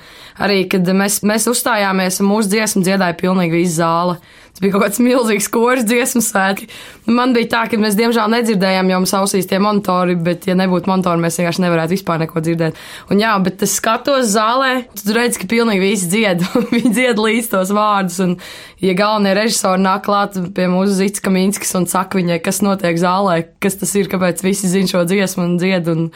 Arī, 0.46 0.60
kad 0.70 0.86
mēs, 0.86 1.24
mēs 1.26 1.50
uzstājāmies 1.50 2.22
un 2.22 2.30
mūsu 2.30 2.54
dziesmu 2.54 2.86
dziedāja 2.86 3.18
pilnīgi 3.18 3.64
visa 3.64 3.80
zāle. 3.80 4.20
Tas 4.58 4.64
bija 4.64 4.74
kaut 4.74 4.88
kāds 4.88 4.98
milzīgs 5.06 5.48
koris 5.54 5.84
dziesmu 5.86 6.18
svētki. 6.26 6.66
Man 7.14 7.36
bija 7.36 7.46
tā, 7.52 7.60
ka 7.70 7.78
mēs 7.78 7.94
diemžēl 7.94 8.32
nedzirdējām, 8.34 8.88
jo 8.90 9.02
mums 9.04 9.12
ausīs 9.14 9.46
tie 9.46 9.60
monitori, 9.62 10.16
bet, 10.18 10.48
ja 10.50 10.56
nebūtu 10.58 10.90
monitori, 10.90 11.22
mēs 11.22 11.38
vienkārši 11.38 11.62
nevarētu 11.62 11.94
vispār 11.94 12.24
neko 12.24 12.42
dzirdēt. 12.42 12.80
Un 13.14 13.22
jā, 13.22 13.36
bet 13.46 13.62
es 13.68 13.76
skatos 13.78 14.32
zālē, 14.32 14.72
tu 14.98 15.14
redz, 15.14 15.38
ka 15.38 15.46
pilnīgi 15.52 15.84
visi 15.84 16.10
dzied, 16.10 16.42
viņi 16.74 16.90
dzied 16.96 17.22
līdz 17.22 17.52
tos 17.52 17.76
vārdus. 17.78 18.18
Un, 18.26 18.34
ja 18.82 18.98
galvenie 18.98 19.36
režisori 19.38 19.86
nāk 19.86 20.08
klāt 20.10 20.42
pie 20.58 20.66
mūsu 20.74 20.98
Zits 21.04 21.22
Kaminskis 21.22 21.78
un 21.78 21.86
saka 21.94 22.18
viņai, 22.18 22.42
kas 22.42 22.64
notiek 22.66 22.98
zālē, 22.98 23.44
kas 23.62 23.78
tas 23.78 23.94
ir, 23.94 24.10
kāpēc 24.10 24.42
visi 24.42 24.74
zin 24.74 24.90
šo 24.90 25.06
dziesmu 25.06 25.46
un 25.52 25.58
dzied. 25.62 25.94
Un, 25.94 26.10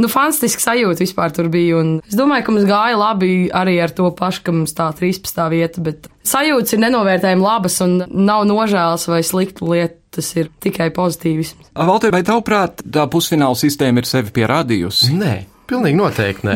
Nu, 0.00 0.10
fantastiski 0.10 0.62
sajūta 0.62 1.04
vispār 1.04 1.34
tur 1.34 1.50
bija. 1.52 1.82
Es 2.08 2.16
domāju, 2.18 2.46
ka 2.46 2.54
mums 2.54 2.68
gāja 2.68 2.98
labi 2.98 3.32
arī 3.54 3.76
ar 3.84 3.94
to 3.94 4.08
pašu, 4.14 4.44
ka 4.46 4.54
mums 4.54 4.74
tā 4.76 4.88
13. 4.96 5.42
vieta, 5.52 5.84
bet 5.84 6.08
sajūtas 6.26 6.76
ir 6.76 6.84
nenovērtējami 6.86 7.44
labas 7.44 7.80
un 7.84 8.00
nav 8.08 8.46
nožēlas 8.50 9.08
vai 9.10 9.22
sliktu 9.26 9.70
lietu. 9.72 10.00
Tas 10.14 10.28
ir 10.38 10.46
tikai 10.62 10.92
pozitīvs. 10.94 11.48
Valter, 11.74 12.12
vai 12.14 12.20
tavuprāt, 12.22 12.84
tā 12.86 13.02
pusfināla 13.10 13.58
sistēma 13.58 13.98
ir 13.98 14.06
sevi 14.06 14.30
pierādījusi? 14.36 15.10
Nē. 15.18 15.32
Pilnīgi 15.64 15.96
noteikti 15.96 16.48
nē. 16.48 16.54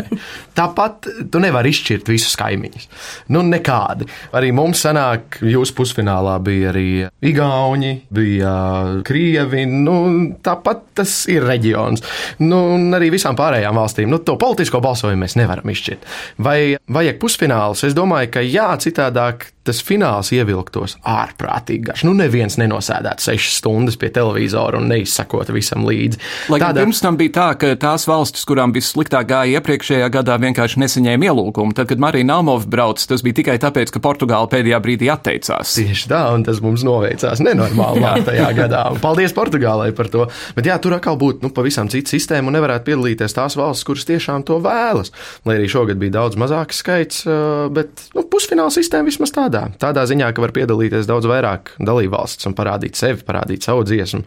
Tāpat 0.58 1.08
tu 1.32 1.40
nevari 1.40 1.70
izšķirt 1.72 2.10
visus 2.10 2.34
kaimiņus. 2.36 2.88
Nu, 3.32 3.40
nekādi. 3.47 4.08
Arī 4.36 4.50
mums 4.56 4.82
sanāk, 4.84 5.38
jūsu 5.49 5.76
pusfinālā 5.78 6.34
bija 6.44 6.73
arī 6.73 6.88
Igauni, 7.25 7.94
bija 8.12 8.52
Krievi. 9.08 9.64
Nu, 9.71 9.99
tāpat 10.44 10.84
tas 11.00 11.14
ir 11.30 11.47
reģions. 11.49 12.04
Nu, 12.42 12.60
un 12.76 12.88
arī 12.99 13.12
visām 13.14 13.38
pārējām 13.38 13.78
valstīm. 13.80 14.10
Nu, 14.12 14.21
to 14.21 14.36
politisko 14.40 14.82
balsojumu 14.84 15.25
mēs 15.25 15.38
nevaram 15.40 15.73
izšķirt. 15.73 16.08
Vai 16.44 16.58
vajag 16.99 17.23
pusfinālus? 17.23 17.86
Es 17.88 17.97
domāju, 17.97 18.34
ka 18.36 18.44
jā, 18.44 18.68
citādāk 18.82 19.49
tas 19.68 19.80
fināls 19.84 20.30
ievilktos 20.32 20.97
ārprātīgi 21.06 21.90
garš. 21.90 22.04
Nu, 22.08 22.14
neviens 22.16 22.56
nenosēdētu 22.60 23.25
sešas 23.25 23.58
stundas 23.60 23.99
pie 24.00 24.10
televizora 24.14 24.80
un 24.80 24.88
neizsakot 24.90 25.52
visam 25.52 25.84
līdzi. 25.88 26.21
Lai 26.52 26.60
Tādā... 26.62 26.84
pirms 26.84 27.02
tam 27.04 27.18
bija 27.21 27.34
tā, 27.36 27.49
ka 27.60 27.73
tās 27.80 28.06
valstis, 28.08 28.47
kurām 28.49 28.73
vissliktāk 28.99 29.28
gāja 29.30 29.58
iepriekšējā 29.58 30.08
gadā, 30.13 30.37
vienkārši 30.43 30.80
nesaņēma 30.82 31.28
ielūgumu. 31.28 31.75
Tad, 31.76 31.89
kad 31.91 32.00
Marija 32.02 32.26
Nalmova 32.26 32.67
brauc, 32.69 33.00
tas 33.00 33.23
bija 33.23 33.39
tikai 33.41 33.56
tāpēc, 33.63 33.93
ka 33.95 34.02
Portugāla 34.02 34.49
pēdējā 34.50 34.80
brīdī 34.82 35.08
atteicās. 35.13 35.76
Tieši 35.78 36.11
tā, 36.11 36.23
un 36.34 36.45
tas 36.47 36.61
mums 36.65 36.84
noveicās 36.87 37.43
nenormāli 37.45 38.25
tajā 38.28 38.50
gadā. 38.58 38.84
Un 38.93 39.00
paldies 39.02 39.34
Portugālei 39.37 39.95
par 39.97 40.11
to. 40.13 40.26
Bet 40.56 40.69
jā, 40.69 40.78
tur 40.82 40.97
atkal 40.99 41.19
būtu 41.21 41.47
nu, 41.47 41.52
pavisam 41.54 41.91
cita 41.93 42.13
sistēma 42.13 42.50
un 42.50 42.58
nevarētu 42.58 42.89
piedalīties 42.91 43.37
tās 43.37 43.56
valstis, 43.58 43.87
kuras 43.89 44.06
tiešām 44.08 44.45
to 44.49 44.58
vēlas. 44.65 45.13
Lai 45.49 45.58
arī 45.58 45.71
šogad 45.71 46.00
bija 46.00 46.19
daudz 46.19 46.39
mazāks 46.41 46.82
skaits, 46.82 47.25
bet 47.75 48.08
nu, 48.17 48.26
pusfināla 48.28 48.73
sistēma 48.75 49.08
vismaz 49.08 49.34
tādā, 49.34 49.69
tādā 49.80 50.06
ziņā, 50.11 50.32
ka 50.34 50.45
var 50.45 50.54
piedalīties 50.56 51.08
daudz 51.08 51.28
vairāk 51.30 51.76
dalībvalsts 51.78 52.49
un 52.50 52.56
parādīt 52.58 52.99
sevi, 52.99 53.23
parādīt 53.26 53.67
savu 53.67 53.87
dziesmu, 53.89 54.25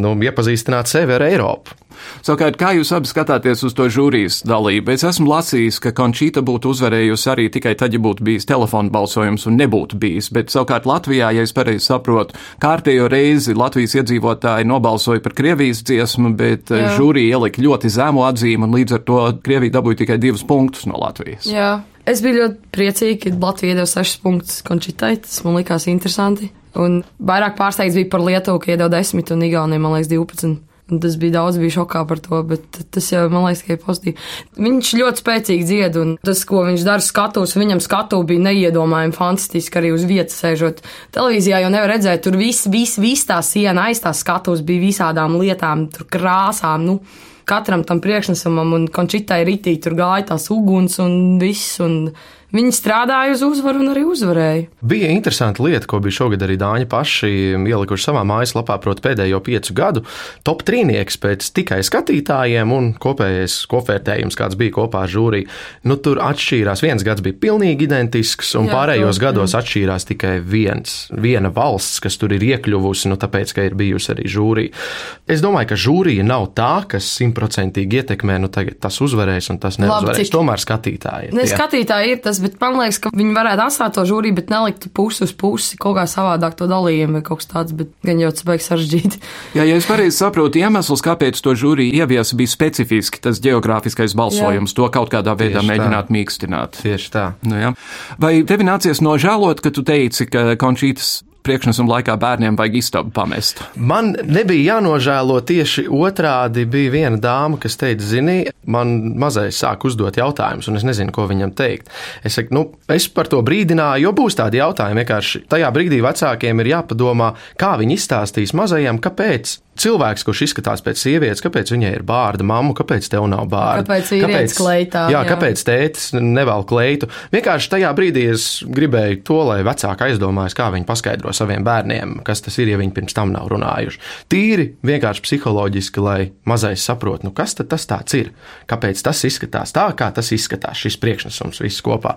nu, 0.00 0.14
iepazīstināt 0.28 0.90
sevi 0.90 1.18
ar 1.18 1.26
Eiropu. 1.26 1.84
Savukārt, 2.24 2.58
kā 2.60 2.72
jūs 2.76 2.92
abi 2.94 3.08
skatāties 3.10 3.64
uz 3.66 3.74
to 3.76 3.86
žūrijas 4.04 4.42
dalību? 4.46 4.92
Es 4.94 5.04
esmu 5.06 5.28
lasījis, 5.30 5.80
ka 5.82 5.92
Končīta 5.96 6.42
būtu 6.44 6.74
uzvarējusi 6.74 7.30
arī 7.32 7.48
tikai 7.52 7.74
tad, 7.78 7.94
ja 7.94 8.00
būtu 8.02 8.24
bijis 8.26 8.46
telefona 8.48 8.92
balsojums 8.92 9.46
un 9.48 9.56
nebūtu 9.60 9.98
bijis, 10.00 10.30
bet 10.34 10.52
savukārt 10.52 10.86
Latvijā, 10.88 11.32
ja 11.34 11.44
es 11.44 11.54
pareizi 11.56 11.86
saprotu, 11.88 12.36
kārtējo 12.62 13.08
reizi 13.12 13.56
Latvijas 13.56 13.96
iedzīvotāji 14.00 14.68
nobalsoja 14.68 15.22
par 15.24 15.36
Krievijas 15.36 15.82
dziesmu, 15.86 16.34
bet 16.36 16.72
Jā. 16.72 16.92
žūrija 16.98 17.38
ielika 17.38 17.64
ļoti 17.64 17.92
zemu 17.92 18.26
atzīmi 18.28 18.68
un 18.68 18.76
līdz 18.76 18.98
ar 18.98 19.04
to 19.08 19.22
Krievija 19.44 19.78
dabūja 19.78 20.02
tikai 20.04 20.20
divus 20.20 20.44
punktus 20.46 20.88
no 20.90 21.00
Latvijas. 21.00 21.48
Jā. 21.48 21.80
Es 22.04 22.20
biju 22.20 22.36
ļoti 22.36 22.68
priecīga, 22.74 23.16
ka 23.22 23.30
Latvija 23.40 23.72
iedeva 23.72 23.88
6 23.88 24.18
punktus 24.20 24.60
končitai. 24.66 25.14
Tas 25.24 25.38
man 25.46 25.56
likās 25.56 25.86
interesanti. 25.88 26.50
Un 26.76 26.98
vairāk 27.16 27.56
pārsteigts 27.56 27.96
bija 27.96 28.10
par 28.12 28.20
Lietuvu, 28.26 28.60
ka 28.60 28.74
iedeva 28.74 28.90
10 28.92 29.32
un 29.32 29.44
Igauniju, 29.46 29.80
man 29.80 29.94
liekas, 29.96 30.10
12. 30.12 30.58
Un 30.92 31.00
tas 31.00 31.14
bija 31.16 31.38
daudz, 31.38 31.56
bija 31.56 31.78
šokā 31.78 32.02
par 32.04 32.20
to, 32.20 32.42
bet 32.44 32.78
tas 32.92 33.06
jau, 33.08 33.22
man 33.32 33.46
liekas, 33.46 33.62
tikai 33.64 33.78
pozitīvi. 33.80 34.18
Viņš 34.60 34.90
ļoti 35.00 35.22
spēcīgi 35.22 35.64
dzied, 35.70 35.96
un 35.96 36.10
tas, 36.20 36.42
ko 36.44 36.60
viņš 36.66 36.84
dara 36.84 37.04
skatos, 37.04 37.56
viņam 37.56 37.80
skatu 37.80 38.20
bija 38.28 38.44
neiedomājami 38.50 39.16
fantastiski 39.16 39.80
arī 39.80 39.94
uz 39.96 40.04
vietas 40.04 40.36
sēžot. 40.44 40.82
Televīzijā 41.16 41.62
jau 41.64 41.70
nevar 41.72 41.94
redzēt, 41.94 42.26
tur 42.26 42.36
viss, 42.36 42.68
viss, 42.68 43.00
viss 43.00 43.24
tā 43.30 43.40
siena 43.40 43.88
aiz 43.88 44.04
tās 44.04 44.20
skatos 44.20 44.60
bija 44.60 44.84
visādām 44.84 45.38
lietām, 45.40 45.88
tur 45.94 46.04
krāsām, 46.04 46.84
nu 46.84 46.98
katram 47.48 47.84
tam 47.86 48.00
priekšnesumam, 48.04 48.72
un 48.76 48.88
končitai 48.92 49.42
ritī 49.48 49.76
tur 49.82 49.96
gāja 49.98 50.30
tās 50.32 50.50
uguns 50.54 50.98
un 51.02 51.38
viss. 51.42 51.78
Un 51.84 52.14
Viņi 52.54 52.70
strādāja 52.70 53.32
uz 53.34 53.40
uzvaru 53.42 53.80
un 53.82 53.90
arī 53.90 54.04
uzvarēja. 54.06 54.68
Bija 54.86 55.08
interesanti 55.10 55.62
lieta, 55.64 55.88
ko 55.90 55.98
bija 56.02 56.14
šogad 56.20 56.42
arī 56.46 56.54
Dāņi 56.60 56.86
paši 56.86 57.30
ielikuši 57.58 58.06
savā 58.06 58.20
mājaslapā, 58.30 58.76
proti, 58.82 59.02
pēdējo 59.02 59.40
piecu 59.42 59.74
gadu 59.74 60.04
top 60.46 60.62
trīnieks 60.62 61.18
pēc 61.18 61.48
tikai 61.56 61.80
skatītājiem 61.82 62.70
un 62.76 62.92
kopējais 63.02 63.56
kopvērtējums, 63.72 64.38
kāds 64.38 64.58
bija 64.60 64.76
kopā 64.76 65.02
ar 65.02 65.10
žūriju. 65.10 65.48
Nu, 65.90 65.98
tur 65.98 66.20
atšķīrās, 66.22 66.84
viens 66.86 67.02
gads 67.06 67.24
bija 67.26 67.40
pilnīgi 67.42 67.88
identisks, 67.88 68.54
un 68.60 68.70
jā, 68.70 68.76
pārējos 68.76 69.18
to, 69.18 69.24
gados 69.26 69.56
jā. 69.56 69.64
atšķīrās 69.64 70.08
tikai 70.12 70.36
viens, 70.38 70.94
viena 71.10 71.50
valsts, 71.54 71.98
kas 72.06 72.20
tur 72.22 72.36
ir 72.38 72.46
iekļuvusi, 72.52 73.10
nu, 73.10 73.18
tāpēc, 73.18 73.56
ka 73.56 73.66
ir 73.66 73.74
bijusi 73.82 74.14
arī 74.14 74.28
žūrija. 74.30 74.86
Es 75.26 75.42
domāju, 75.42 75.72
ka 75.72 75.80
žūrija 75.88 76.28
nav 76.30 76.52
tā, 76.54 76.76
kas 76.94 77.10
simtprocentīgi 77.34 78.00
ietekmē, 78.00 78.38
nu, 78.42 78.48
tagad 78.52 78.78
tas 78.82 78.96
uzvarēs 79.02 79.50
un 79.52 79.58
tas 79.62 79.78
neuzvarēs. 79.80 80.06
Labi, 80.06 80.24
cik... 80.24 80.32
Tomēr 80.34 80.62
skatītāji. 80.62 81.32
Ne, 81.34 81.46
skatītāji 81.50 82.14
ir 82.14 82.20
tas 82.24 82.40
bet 82.42 82.56
man 82.62 82.78
liekas, 82.78 83.00
ka 83.02 83.12
viņi 83.14 83.34
varētu 83.34 83.64
atstāt 83.66 83.96
to 83.96 84.04
žūriju, 84.08 84.36
bet 84.38 84.52
nelikt 84.52 84.86
pusi 84.94 85.24
uz 85.26 85.34
pusi, 85.34 85.78
kaut 85.80 85.98
kā 85.98 86.06
savādāk 86.10 86.56
to 86.58 86.68
dalījumu 86.70 87.18
vai 87.18 87.24
kaut 87.26 87.42
kas 87.42 87.50
tāds, 87.50 87.74
bet 87.76 87.92
gan 88.06 88.22
jau 88.22 88.30
tas 88.34 88.46
beigas 88.46 88.70
sarežģīti. 88.70 89.20
Jā, 89.58 89.66
ja 89.66 89.78
es 89.80 89.88
pareizi 89.88 90.16
saprotu, 90.20 90.62
iemesls, 90.62 91.04
kāpēc 91.04 91.42
to 91.44 91.56
žūriju 91.58 91.98
ieviesa, 92.00 92.38
bija 92.38 92.54
specifiski 92.54 93.22
tas 93.24 93.42
geogrāfiskais 93.44 94.16
balsojums, 94.18 94.74
jā. 94.74 94.78
to 94.80 94.90
kaut 94.94 95.12
kādā 95.14 95.36
veidā 95.38 95.60
Tieši 95.60 95.72
mēģināt 95.72 96.10
tā. 96.10 96.18
mīkstināt. 96.18 96.80
Tieši 96.84 97.12
tā. 97.14 97.28
Nu, 97.46 97.60
jā. 97.60 97.74
Vai 98.22 98.36
tevi 98.48 98.66
nācies 98.66 99.02
nožēlot, 99.04 99.62
ka 99.64 99.74
tu 99.74 99.86
teici, 99.86 100.28
ka 100.30 100.52
Končītas 100.60 101.22
priekšnesuma 101.44 101.98
laikā 101.98 102.16
bērniem 102.20 102.56
vajag 102.58 102.78
istabu 102.80 103.12
pamest. 103.14 103.60
Man 103.76 104.14
nebija 104.24 104.74
jānožēlo 104.74 105.40
tieši 105.46 105.86
otrādi. 105.92 106.64
Bija 106.70 106.92
viena 106.94 107.20
dāma, 107.20 107.58
kas 107.60 107.76
teica, 107.80 108.04
zini, 108.04 108.38
man 108.70 108.94
mazais 109.20 109.58
sāk 109.60 109.84
uzdot 109.88 110.16
jautājumus, 110.20 110.70
un 110.70 110.80
es 110.80 110.86
nezinu, 110.88 111.12
ko 111.14 111.26
viņam 111.30 111.54
teikt. 111.56 111.92
Es, 112.24 112.38
saku, 112.38 112.54
nu, 112.56 112.64
es 112.90 113.08
par 113.12 113.28
to 113.30 113.42
brīdināju, 113.44 114.08
jo 114.08 114.14
būs 114.16 114.38
tādi 114.40 114.62
jautājumi. 114.62 115.02
Vienkārši 115.04 115.44
tajā 115.52 115.70
brīdī 115.74 116.00
vecākiem 116.04 116.62
ir 116.64 116.72
jāpadomā, 116.74 117.34
kā 117.60 117.74
viņi 117.80 117.98
izstāstīs 117.98 118.56
mazajam, 118.56 119.02
kāpēc 119.04 119.58
cilvēks, 119.80 120.24
kurš 120.26 120.44
izskatās 120.48 120.82
pēc 120.84 121.00
sievietes, 121.00 121.42
kāpēc 121.44 121.72
viņai 121.74 121.92
ir 121.98 122.04
bārda 122.06 122.46
mamma, 122.46 122.74
kāpēc 122.76 123.08
tev 123.12 123.26
nav 123.30 123.48
bārda? 123.52 123.84
Kāpēc 123.84 124.12
kāpēc, 124.22 124.54
kleitā, 124.58 125.04
jā, 125.12 125.20
jā, 125.20 125.32
kāpēc 125.32 125.64
tētis 125.66 126.10
nevēl 126.18 126.66
kleitu? 126.68 127.08
Vienkārši 127.34 127.72
tajā 127.74 127.90
brīdī 127.96 128.26
es 128.32 128.46
gribēju 128.66 129.20
to, 129.26 129.40
lai 129.50 129.60
vecāki 129.66 130.08
aizdomājas, 130.08 130.56
kā 130.58 130.70
viņi 130.74 130.88
paskaidro 130.88 131.34
saviem 131.36 131.66
bērniem, 131.66 132.18
kas 132.26 132.44
tas 132.44 132.58
ir, 132.62 132.72
ja 132.72 132.80
viņi 132.80 132.94
pirms 132.96 133.16
tam 133.16 133.34
nav 133.34 133.50
runājuši. 133.52 134.02
Tīri 134.32 134.70
vienkārši 134.86 135.24
psiholoģiski, 135.26 136.04
lai 136.04 136.18
mazais 136.48 136.84
saprot, 136.84 137.26
nu 137.26 137.34
kas 137.36 137.56
tas 137.58 137.88
tāds 137.90 138.18
ir, 138.18 138.32
kāpēc 138.70 139.02
tas 139.04 139.24
izskatās 139.26 139.74
tā, 139.74 139.88
kā 139.98 140.10
tas 140.14 140.32
izskatās, 140.34 140.80
šis 140.84 141.00
priekšnesums 141.02 141.62
viss 141.64 141.84
kopā. 141.84 142.16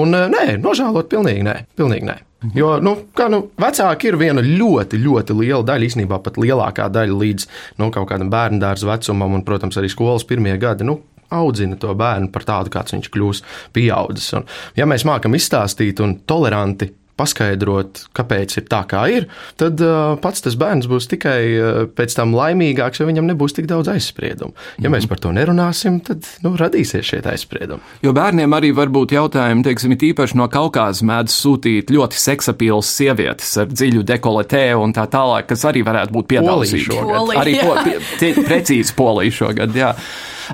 Un 0.00 0.14
nē, 0.14 0.46
nožēlot 0.62 1.10
pilnīgi 1.12 1.46
nē, 1.46 1.60
pilnīgi 1.78 2.10
nē. 2.10 2.18
Jo 2.54 2.76
nu, 2.78 2.92
kā, 3.18 3.26
nu, 3.32 3.48
vecāki 3.58 4.12
ir 4.12 4.16
viena 4.20 4.42
ļoti, 4.44 5.00
ļoti 5.02 5.34
liela 5.40 5.64
daļa, 5.66 5.88
īstenībā 5.88 6.20
pat 6.22 6.38
lielākā 6.38 6.86
daļa 6.94 7.16
līdz 7.18 7.46
nu, 7.82 7.88
kaut 7.94 8.06
kādam 8.12 8.30
bērnu 8.30 8.60
dārza 8.62 8.86
vecumam, 8.86 9.34
un, 9.34 9.42
protams, 9.46 9.78
arī 9.80 9.90
skolas 9.90 10.26
pirmie 10.28 10.54
gadi. 10.62 10.86
Nu, 10.86 11.00
audzina 11.34 11.76
to 11.80 11.90
bērnu 11.98 12.30
par 12.34 12.46
tādu, 12.46 12.72
kāds 12.72 12.94
viņš 12.94 13.10
kļūs 13.14 13.42
pieaudzis. 13.74 14.30
Un, 14.38 14.46
ja 14.78 14.86
mēs 14.86 15.06
mākam 15.08 15.34
izstāstīt 15.34 15.98
un 16.04 16.14
toleranti 16.30 16.92
paskaidrot, 17.18 18.04
kāpēc 18.16 18.56
ir 18.60 18.66
tā, 18.70 18.82
kā 18.88 19.04
ir, 19.12 19.28
tad 19.60 19.80
uh, 19.84 20.14
pats 20.22 20.44
tas 20.44 20.56
bērns 20.58 20.88
būs 20.90 21.10
tikai 21.10 21.40
uh, 21.58 21.80
pēc 21.90 22.16
tam 22.18 22.34
laimīgāks, 22.38 23.02
jo 23.02 23.08
viņam 23.08 23.28
nebūs 23.32 23.56
tik 23.56 23.68
daudz 23.70 23.90
aizspriedumu. 23.92 24.54
Ja 24.78 24.86
mm. 24.86 24.94
mēs 24.94 25.04
mhm. 25.06 25.12
par 25.12 25.22
to 25.24 25.34
nerunāsim, 25.36 26.00
tad 26.06 26.26
nu, 26.44 26.54
radīsies 26.58 27.10
šie 27.10 27.22
aizspriedumi. 27.26 27.82
Jo 28.04 28.14
bērniem 28.16 28.54
arī 28.56 28.72
var 28.76 28.92
būt 28.94 29.16
jautājumi, 29.16 29.66
teiksim, 29.66 29.96
īpaši 30.08 30.38
no 30.38 30.48
Kaukāza 30.52 31.06
mēdz 31.08 31.34
sūtīt 31.34 31.92
ļoti 31.94 32.22
seksapīlas 32.22 32.94
sievietes 33.00 33.54
ar 33.60 33.70
dziļu 33.72 34.04
dekoletē 34.08 34.64
un 34.78 34.94
tā 34.96 35.08
tālāk, 35.10 35.50
kas 35.50 35.66
arī 35.68 35.84
varētu 35.86 36.14
būt 36.14 36.32
piedāvāts. 36.32 36.74
Arī 37.38 37.58
po, 37.62 37.76
pie, 37.84 38.32
precīzi 38.44 38.94
polija 38.98 39.38
šogad. 39.42 39.76
Jā. 39.76 39.94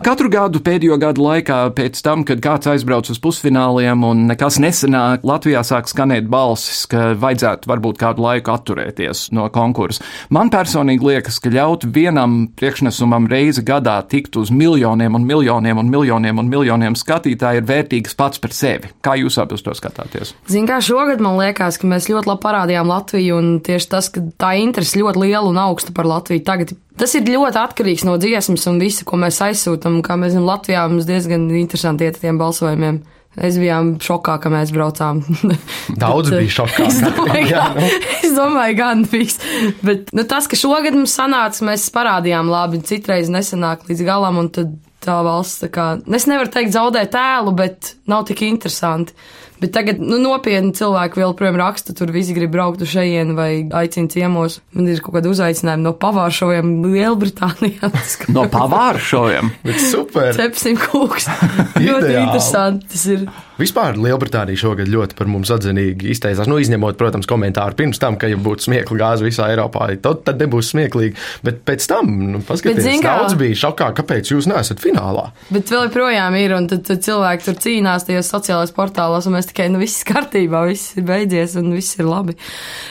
Katru 0.02 0.26
gadu 0.26 0.58
pēdējo 0.64 0.96
gadu 0.98 1.22
laikā, 1.22 1.58
pēc 1.76 2.00
tam, 2.02 2.24
kad 2.26 2.40
kāds 2.42 2.66
aizbrauc 2.72 3.06
uz 3.12 3.20
pusfināliem 3.22 4.02
un 4.02 4.24
nekas 4.26 4.56
nesenāk, 4.62 5.22
Latvijā 5.22 5.62
sāk 5.66 5.86
skanēt 5.90 6.26
balsis, 6.30 6.82
ka 6.90 7.12
vajadzētu 7.20 7.70
varbūt 7.70 8.00
kādu 8.00 8.24
laiku 8.24 8.50
atturēties 8.56 9.28
no 9.36 9.46
konkursa. 9.54 10.02
Man 10.34 10.50
personīgi 10.50 11.06
liekas, 11.06 11.38
ka 11.38 11.52
ļaut 11.54 11.86
vienam 11.94 12.48
priekšnesumam 12.58 13.28
reizi 13.30 13.62
gadā 13.66 14.00
tikt 14.10 14.34
uz 14.40 14.50
miljoniem 14.50 15.14
un 15.14 15.28
miljoniem 15.28 15.78
un 15.78 15.92
miljoniem 15.92 16.42
un 16.42 16.50
miljoniem 16.50 16.98
skatītāju 16.98 17.62
ir 17.62 17.70
vērtīgs 17.70 18.18
pats 18.18 18.42
par 18.42 18.56
sevi. 18.56 18.90
Kā 19.04 19.14
jūs 19.20 19.38
abi 19.38 19.54
uz 19.54 19.62
to 19.62 19.76
skatāties? 19.78 20.34
Ziniet, 20.50 20.72
kā 20.72 20.80
šogad 20.82 21.22
man 21.22 21.38
liekas, 21.38 21.78
ka 21.78 21.90
mēs 21.90 22.10
ļoti 22.10 22.32
labi 22.32 22.42
parādījām 22.48 22.90
Latviju, 22.90 23.38
un 23.38 23.54
tieši 23.62 23.92
tas, 23.94 24.10
ka 24.10 24.26
tā 24.42 24.56
interese 24.58 24.98
ļoti 24.98 25.22
liela 25.22 25.46
un 25.46 25.62
augsta 25.68 25.94
par 25.94 26.10
Latviju 26.10 26.42
tagad 26.46 26.74
Tas 27.00 27.14
ir 27.18 27.26
ļoti 27.26 27.58
atkarīgs 27.58 28.04
no 28.06 28.14
dziesmas 28.22 28.68
un 28.70 28.78
visa, 28.82 29.02
ko 29.08 29.18
mēs 29.18 29.40
aizsūtām. 29.42 29.98
Kā 30.06 30.14
mēs 30.20 30.36
zinām, 30.36 30.46
Latvijā 30.46 30.84
mums 30.90 31.08
diezgan 31.08 31.48
interesanti 31.58 32.06
iet 32.06 32.20
tiem 32.22 32.38
balsojumiem. 32.38 33.02
Es 33.34 33.56
biju 33.58 33.96
šokā, 33.98 34.36
ka 34.38 34.50
mēs 34.52 34.70
braucām. 34.70 35.24
Daudz 36.02 36.30
bija 36.30 36.52
šokā. 36.60 36.86
es 36.86 37.00
domāju, 37.08 37.48
jā, 37.50 37.64
nu. 37.74 37.88
es 38.20 38.36
domāju 38.36 38.78
gan 38.78 39.02
viss. 39.10 39.42
Bet 39.82 40.12
nu, 40.14 40.22
tas, 40.30 40.46
ka 40.50 40.58
šogad 40.58 40.94
mums 40.94 41.16
sanāca, 41.18 41.66
mēs 41.66 41.88
parādījām 41.94 42.52
labi, 42.52 42.84
citreiz 42.86 43.32
nesanāk 43.32 43.88
līdz 43.90 44.04
galam, 44.06 44.38
un 44.38 44.52
tad 44.54 44.76
tā 45.04 45.18
valsts, 45.26 45.64
tā 45.64 45.72
kā, 45.74 45.88
es 46.16 46.28
nevaru 46.30 46.52
teikt 46.54 46.76
zaudē 46.76 47.02
tēlu, 47.10 47.52
bet 47.58 47.96
nav 48.10 48.22
tik 48.30 48.44
interesanti. 48.46 49.16
Bet 49.64 49.72
tagad 49.72 50.00
nu, 50.04 50.18
nopietni 50.20 50.74
cilvēki 50.76 51.22
vēl, 51.22 51.30
protams, 51.38 51.56
raksta, 51.62 51.94
tur 51.96 52.10
visi 52.12 52.34
grib 52.36 52.50
braukt 52.52 52.82
uz 52.84 52.90
šejienu 52.92 53.32
vai 53.38 53.48
aicina 53.72 54.12
ciemos. 54.12 54.58
Man 54.76 54.90
ir 54.92 55.00
kaut 55.00 55.14
kāda 55.16 55.30
uzaicinājuma 55.32 55.86
no 55.86 55.94
pavāršoviem 56.02 56.74
Lielbritānijā. 56.84 57.88
no 58.36 58.44
pavāršoviem? 58.52 59.48
Super! 59.94 60.34
Cepsim 60.36 60.76
kūks. 60.82 61.30
ļoti 61.86 62.12
interesanti 62.12 62.92
tas 62.92 63.06
ir. 63.14 63.24
Vispār 63.54 63.94
Lielbritānija 64.02 64.58
šogad 64.58 64.88
ļoti 64.90 65.16
par 65.16 65.28
mums 65.30 65.52
atzinīgi 65.54 66.10
izteicās. 66.12 66.48
Nu, 66.50 66.58
izņemot, 66.60 66.98
protams, 67.00 67.28
komentāru 67.30 67.78
pirms 67.78 68.02
tam, 68.02 68.18
ka, 68.20 68.28
ja 68.28 68.36
būtu 68.36 68.66
smiekla 68.66 68.98
gāze 68.98 69.24
visā 69.24 69.46
Eiropā, 69.54 69.86
tad, 70.02 70.24
tad 70.26 70.42
nebūs 70.42 70.72
smieklīgi. 70.74 71.14
Bet 71.46 71.62
pēc 71.64 71.86
tam, 71.88 72.10
nu, 72.34 72.42
paskatieties, 72.44 72.98
kā... 72.98 73.14
daudz 73.22 73.38
bija 73.38 73.60
šokā, 73.62 73.92
kāpēc 73.96 74.34
jūs 74.34 74.50
neesat 74.50 74.82
finālā. 74.82 75.28
Bet 75.54 75.70
vēl 75.70 75.86
joprojām 75.86 76.34
ir, 76.40 76.56
un 76.58 76.66
tad, 76.72 76.82
tad 76.88 77.06
cilvēki 77.06 77.46
tur 77.46 77.60
cīnās 77.62 78.08
tajos 78.10 78.32
sociālajos 78.34 78.74
portālos, 78.74 79.30
un 79.30 79.38
mēs 79.38 79.53
tikai, 79.54 79.70
nu, 79.70 79.78
viss 79.80 80.02
kārtībā, 80.08 80.64
viss 80.66 80.98
ir 80.98 81.06
beidzies, 81.06 81.54
un 81.60 81.70
viss 81.76 81.94
ir 82.00 82.10
labi. 82.10 82.34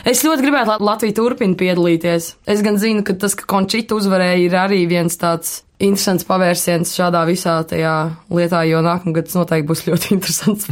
Es 0.08 0.24
ļoti 0.24 0.48
gribētu, 0.48 0.72
lai 0.72 0.90
Latvija 0.94 1.18
turpina 1.20 1.60
piedalīties. 1.60 2.30
Es 2.48 2.64
gan 2.64 2.80
zinu, 2.82 3.04
ka 3.04 3.18
tas, 3.20 3.36
ka 3.36 3.46
Končita 3.52 4.00
uzvarēja, 4.00 4.40
ir 4.40 4.58
arī 4.58 4.84
viens 4.90 5.20
tāds 5.20 5.62
interesants 5.84 6.24
pavērsiens 6.28 6.96
šādā 6.96 7.26
visā 7.28 7.58
tajā 7.68 7.94
lietā, 8.32 8.64
jo 8.70 8.80
nākamgad 8.86 9.28
tas 9.28 9.38
noteikti 9.42 9.70
būs 9.70 9.86
ļoti 9.90 10.12
interesants 10.16 10.70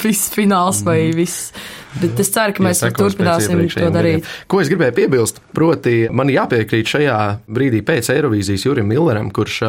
viss 0.00 0.32
fināls 0.34 0.84
vai 0.86 1.02
mhm. 1.10 1.18
viss. 1.20 1.52
Bet 2.00 2.20
es 2.22 2.30
ceru, 2.34 2.56
ka 2.56 2.64
mēs 2.66 2.82
ja 2.82 2.90
turpināsim 2.94 3.62
to 3.70 3.88
darīt. 3.94 4.24
Gadiem. 4.24 4.44
Ko 4.50 4.60
es 4.62 4.70
gribēju 4.72 4.96
piebilst? 4.98 5.40
Proti, 5.54 5.94
man 6.10 6.32
jāpiekrīt 6.32 6.90
šajā 6.90 7.18
brīdī 7.46 7.84
pēc 7.86 8.10
Eirovīzijas 8.16 8.66
Jurim 8.66 8.90
Milleram, 8.90 9.30
kurš 9.34 9.62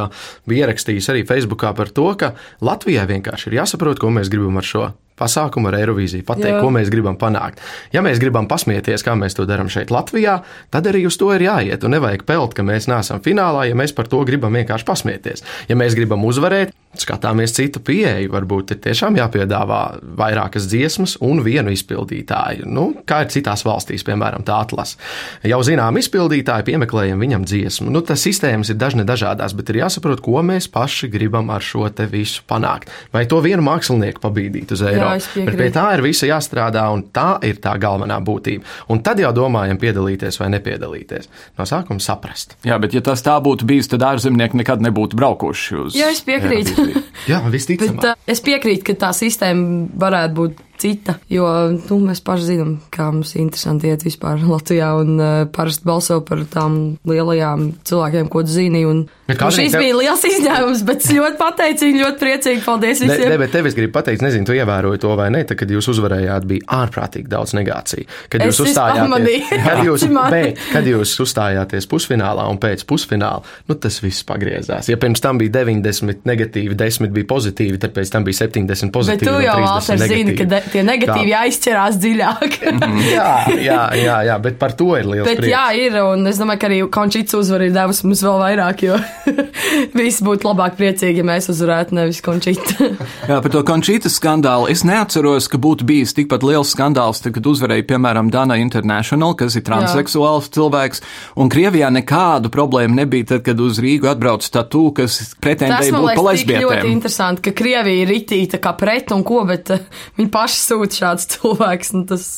bija 0.49 0.65
ierakstījis 0.65 1.11
arī 1.13 1.25
Facebookā 1.29 1.75
par 1.77 1.93
to, 1.93 2.09
ka 2.19 2.33
Latvijai 2.65 3.07
vienkārši 3.15 3.51
ir 3.51 3.59
jāsaprot, 3.61 4.01
ko 4.01 4.13
mēs 4.15 4.31
gribam 4.33 4.61
ar 4.61 4.67
šo 4.67 4.87
pasākumu 5.19 5.69
ar 5.69 5.77
Eirovīziju, 5.79 6.25
pateikt, 6.27 6.57
Jā. 6.57 6.61
ko 6.63 6.71
mēs 6.75 6.91
gribam 6.91 7.17
panākt. 7.19 7.61
Ja 7.95 8.03
mēs 8.05 8.19
gribam 8.21 8.49
pasmieties, 8.51 9.03
kā 9.05 9.15
mēs 9.17 9.37
to 9.37 9.45
darām 9.47 9.69
šeit, 9.71 9.93
Latvijā, 9.93 10.41
tad 10.73 10.89
arī 10.91 11.05
uz 11.07 11.17
to 11.19 11.31
ir 11.35 11.45
jāiet. 11.47 11.85
Un 11.87 11.95
nevajag 11.95 12.25
pelt, 12.27 12.55
ka 12.57 12.65
mēs 12.67 12.89
neesam 12.91 13.23
finālā, 13.23 13.67
ja 13.69 13.77
mēs 13.79 13.95
par 13.95 14.09
to 14.11 14.21
gribam 14.27 14.55
vienkārši 14.59 14.87
pasmieties. 14.87 15.45
Ja 15.71 15.79
mēs 15.79 15.95
gribam 15.95 16.25
uzvarēt, 16.27 16.75
skatāmies 16.99 17.55
citu 17.55 17.81
pieeju. 17.83 18.31
Varbūt 18.35 18.75
ir 18.75 18.81
tiešām 18.83 19.19
jāpiedāvā 19.19 19.81
vairākas 20.19 20.67
dziesmas 20.71 21.17
un 21.23 21.43
vienu 21.47 21.73
izpildītāju. 22.15 22.67
Nu, 22.67 22.93
kā 23.05 23.23
ir 23.23 23.31
citās 23.33 23.63
valstīs, 23.65 24.03
piemēram, 24.05 24.43
tā 24.45 24.59
atlase. 24.63 24.97
Jau 25.43 25.61
zinām, 25.63 25.97
izpildītāji 25.97 26.65
piemeklējam 26.65 27.19
viņam 27.19 27.45
dziesmu. 27.45 27.91
Nu, 27.91 28.01
tas 28.01 28.23
sistēmas 28.23 28.69
ir 28.69 28.79
dažne 28.79 29.05
dažādās, 29.05 29.55
bet 29.55 29.69
ir 29.69 29.83
jāsaprot, 29.83 30.21
ko 30.21 30.41
mēs 30.45 30.67
paši 30.71 31.09
gribam 31.11 31.49
ar 31.49 31.61
šo 31.61 31.89
te 31.89 32.07
visu 32.07 32.43
panākt. 32.47 32.89
Vai 33.13 33.25
to 33.25 33.41
vienu 33.43 33.63
mākslinieku 33.65 34.21
pabīdīt 34.23 34.71
uz 34.71 34.83
Eiropu. 34.85 35.45
Bet 35.45 35.57
pie 35.59 35.69
tā 35.73 35.87
ir 35.95 36.03
visa 36.05 36.29
jāstrādā, 36.29 36.85
un 36.93 37.05
tā 37.13 37.39
ir 37.45 37.59
tā 37.63 37.75
galvenā 37.81 38.19
būtība. 38.23 38.65
Un 38.89 39.01
tad 39.05 39.19
jau 39.19 39.31
domājam, 39.35 39.79
piedalīties 39.81 40.39
vai 40.41 40.51
nepiedalīties. 40.55 41.29
No 41.59 41.67
sākuma 41.67 42.03
saprast. 42.03 42.57
Jā, 42.65 42.79
bet 42.81 42.95
ja 42.95 43.03
tas 43.05 43.23
tā 43.25 43.35
būtu 43.43 43.67
bijis, 43.67 43.89
tad 43.91 44.05
ārzemnieki 44.05 44.61
nekad 44.61 44.83
nebūtu 44.85 45.17
braukuši 45.19 45.79
uz. 45.83 45.97
Jā, 45.97 46.11
es 46.13 46.23
piekrītu. 46.25 46.87
Jā, 47.31 47.41
visticamāk. 47.51 48.01
Bet, 48.01 48.11
uh, 48.11 48.31
es 48.31 48.41
piekrītu, 48.45 48.85
ka 48.89 48.97
tā 49.07 49.11
sistēma 49.15 49.89
varētu 49.99 50.37
būt 50.37 50.64
cita. 50.81 51.17
Jo 51.31 51.47
nu, 51.73 51.99
mēs 52.03 52.21
paši 52.25 52.49
zinām, 52.51 52.75
kā 52.93 53.09
mums 53.13 53.35
ir 53.35 53.43
interesanti 53.45 53.91
iet 53.91 54.05
vispār 54.05 54.43
Latvijā 54.53 54.91
un 55.01 55.15
uh, 55.19 55.33
parasti 55.51 55.87
balso 55.87 56.19
par 56.25 56.45
tām 56.51 56.79
lielajām 57.07 57.71
cilvēkiem, 57.87 58.31
ko 58.31 58.45
zini. 58.49 58.85
Un, 58.87 59.05
nu, 59.25 59.51
šis 59.51 59.73
tev... 59.73 59.81
bija 59.81 59.95
liels 59.97 60.23
izņēmums, 60.29 60.81
bet 60.85 61.05
ļoti 61.09 61.37
pateicīgi, 61.39 62.01
ļoti 62.03 62.19
priecīgi. 62.21 62.59
Paldies 62.61 62.99
visiem! 63.01 63.23
Ne, 63.23 63.29
ne, 63.33 63.39
bet 63.41 63.53
tev 63.55 63.65
es 63.65 63.77
gribu 63.77 63.95
pateikt, 63.95 64.21
nezinu, 64.21 64.45
tu 64.45 64.53
ievēroji 64.53 65.01
to 65.01 65.15
vai 65.17 65.31
ne, 65.33 65.41
tad, 65.49 65.57
kad 65.57 65.71
jūs 65.73 65.89
uzvarējāt, 65.95 66.45
bija 66.49 66.67
ārprātīgi 66.83 67.31
daudz 67.31 67.55
negāciju. 67.57 68.05
Kad 68.29 68.45
jūs, 68.45 68.61
uzstājāties, 68.67 69.47
kad, 69.65 69.81
jūs, 69.87 70.05
bet, 70.29 70.61
kad 70.69 70.89
jūs 70.91 71.15
uzstājāties 71.25 71.89
pusfinālā 71.89 72.45
un 72.51 72.59
pēc 72.61 72.85
pusfināla, 72.85 73.41
nu 73.65 73.79
tas 73.81 73.97
viss 74.03 74.27
pagriezās. 74.29 74.91
Ja 74.93 74.99
pirms 75.01 75.23
tam 75.25 75.41
bija 75.41 75.55
90 75.57 76.29
negatīvi, 76.29 76.77
10 76.77 77.09
bija 77.17 77.29
pozitīvi, 77.33 77.81
tad 77.81 77.97
pēc 77.97 78.13
tam 78.13 78.29
bija 78.29 78.43
70 78.43 78.93
pozitīvi. 78.93 79.25
Bet 79.25 79.41
tu 79.41 79.47
jau, 79.47 79.57
Walter, 79.65 80.05
zini, 80.05 80.37
ka 80.37 80.61
tie 80.69 80.85
negatīvi 80.85 81.33
Jā. 81.33 81.41
aizķerās 81.49 81.97
dziļāk. 82.05 82.61
jā, 83.15 83.33
jā, 83.57 83.81
jā, 83.97 84.21
jā, 84.29 84.39
bet 84.45 84.61
par 84.61 84.77
to 84.77 84.93
ir 84.99 85.09
liels 85.09 85.25
bet, 85.31 85.41
prieks. 85.41 85.53
Jā, 85.55 85.65
ir, 85.81 85.99
un 86.13 86.29
es 86.29 86.37
domāju, 86.41 86.61
ka 86.61 86.69
arī 86.69 86.81
Končits 86.93 87.41
uzvar 87.41 87.65
ir 87.65 87.73
devusi 87.73 88.05
mums 88.05 88.21
vēl 88.25 88.41
vairāk, 88.45 88.85
jo 88.85 88.99
visi 89.99 90.25
būtu 90.25 90.47
labāk 90.47 90.77
priecīgi, 90.79 91.21
ja 91.21 91.27
mēs 91.27 91.49
uzvarētu 91.53 91.95
nevis 91.97 92.21
Končita. 92.25 92.89
jā, 93.29 93.39
par 93.39 93.51
to 93.53 93.61
Končita 93.67 94.11
skandālu 94.11 94.69
es 94.71 94.85
neatceros, 94.87 95.49
ka 95.51 95.59
būtu 95.61 95.87
bijis 95.87 96.15
tikpat 96.17 96.45
liels 96.45 96.73
skandāls, 96.75 97.21
tad, 97.23 97.35
kad 97.37 97.49
uzvarēja, 97.49 97.87
piemēram, 97.89 98.31
Dana 98.33 98.59
International, 98.61 99.35
kas 99.39 99.57
ir 99.57 99.65
transseksuāls 99.67 100.49
jā. 100.49 100.55
cilvēks, 100.59 101.03
un 101.41 101.51
Krievijā 101.53 101.91
nekādu 101.93 102.51
problēmu 102.53 102.99
nebija 103.01 103.31
tad, 103.35 103.45
kad 103.47 103.61
uz 103.63 103.81
Rīgu 103.83 104.11
atbrauc 104.11 104.45
tatū, 104.45 104.85
kas 105.01 105.19
pretendēja 105.41 105.95
būt 105.95 106.13
pa 106.13 106.27
lesbietēm. 106.29 106.61
Tas 106.61 106.83
ļoti 106.83 106.93
interesanti, 106.93 107.45
ka 107.47 107.55
Krievija 107.57 108.05
ir 108.05 108.13
ritīta 108.13 108.61
kā 108.63 108.75
pret 108.77 109.13
un 109.15 109.25
ko, 109.27 109.43
bet 109.47 109.73
uh, 109.75 109.83
viņi 110.19 110.31
paši 110.33 110.61
sūta 110.61 111.01
šāds 111.01 111.29
cilvēks. 111.35 111.93
Tas... 112.09 112.29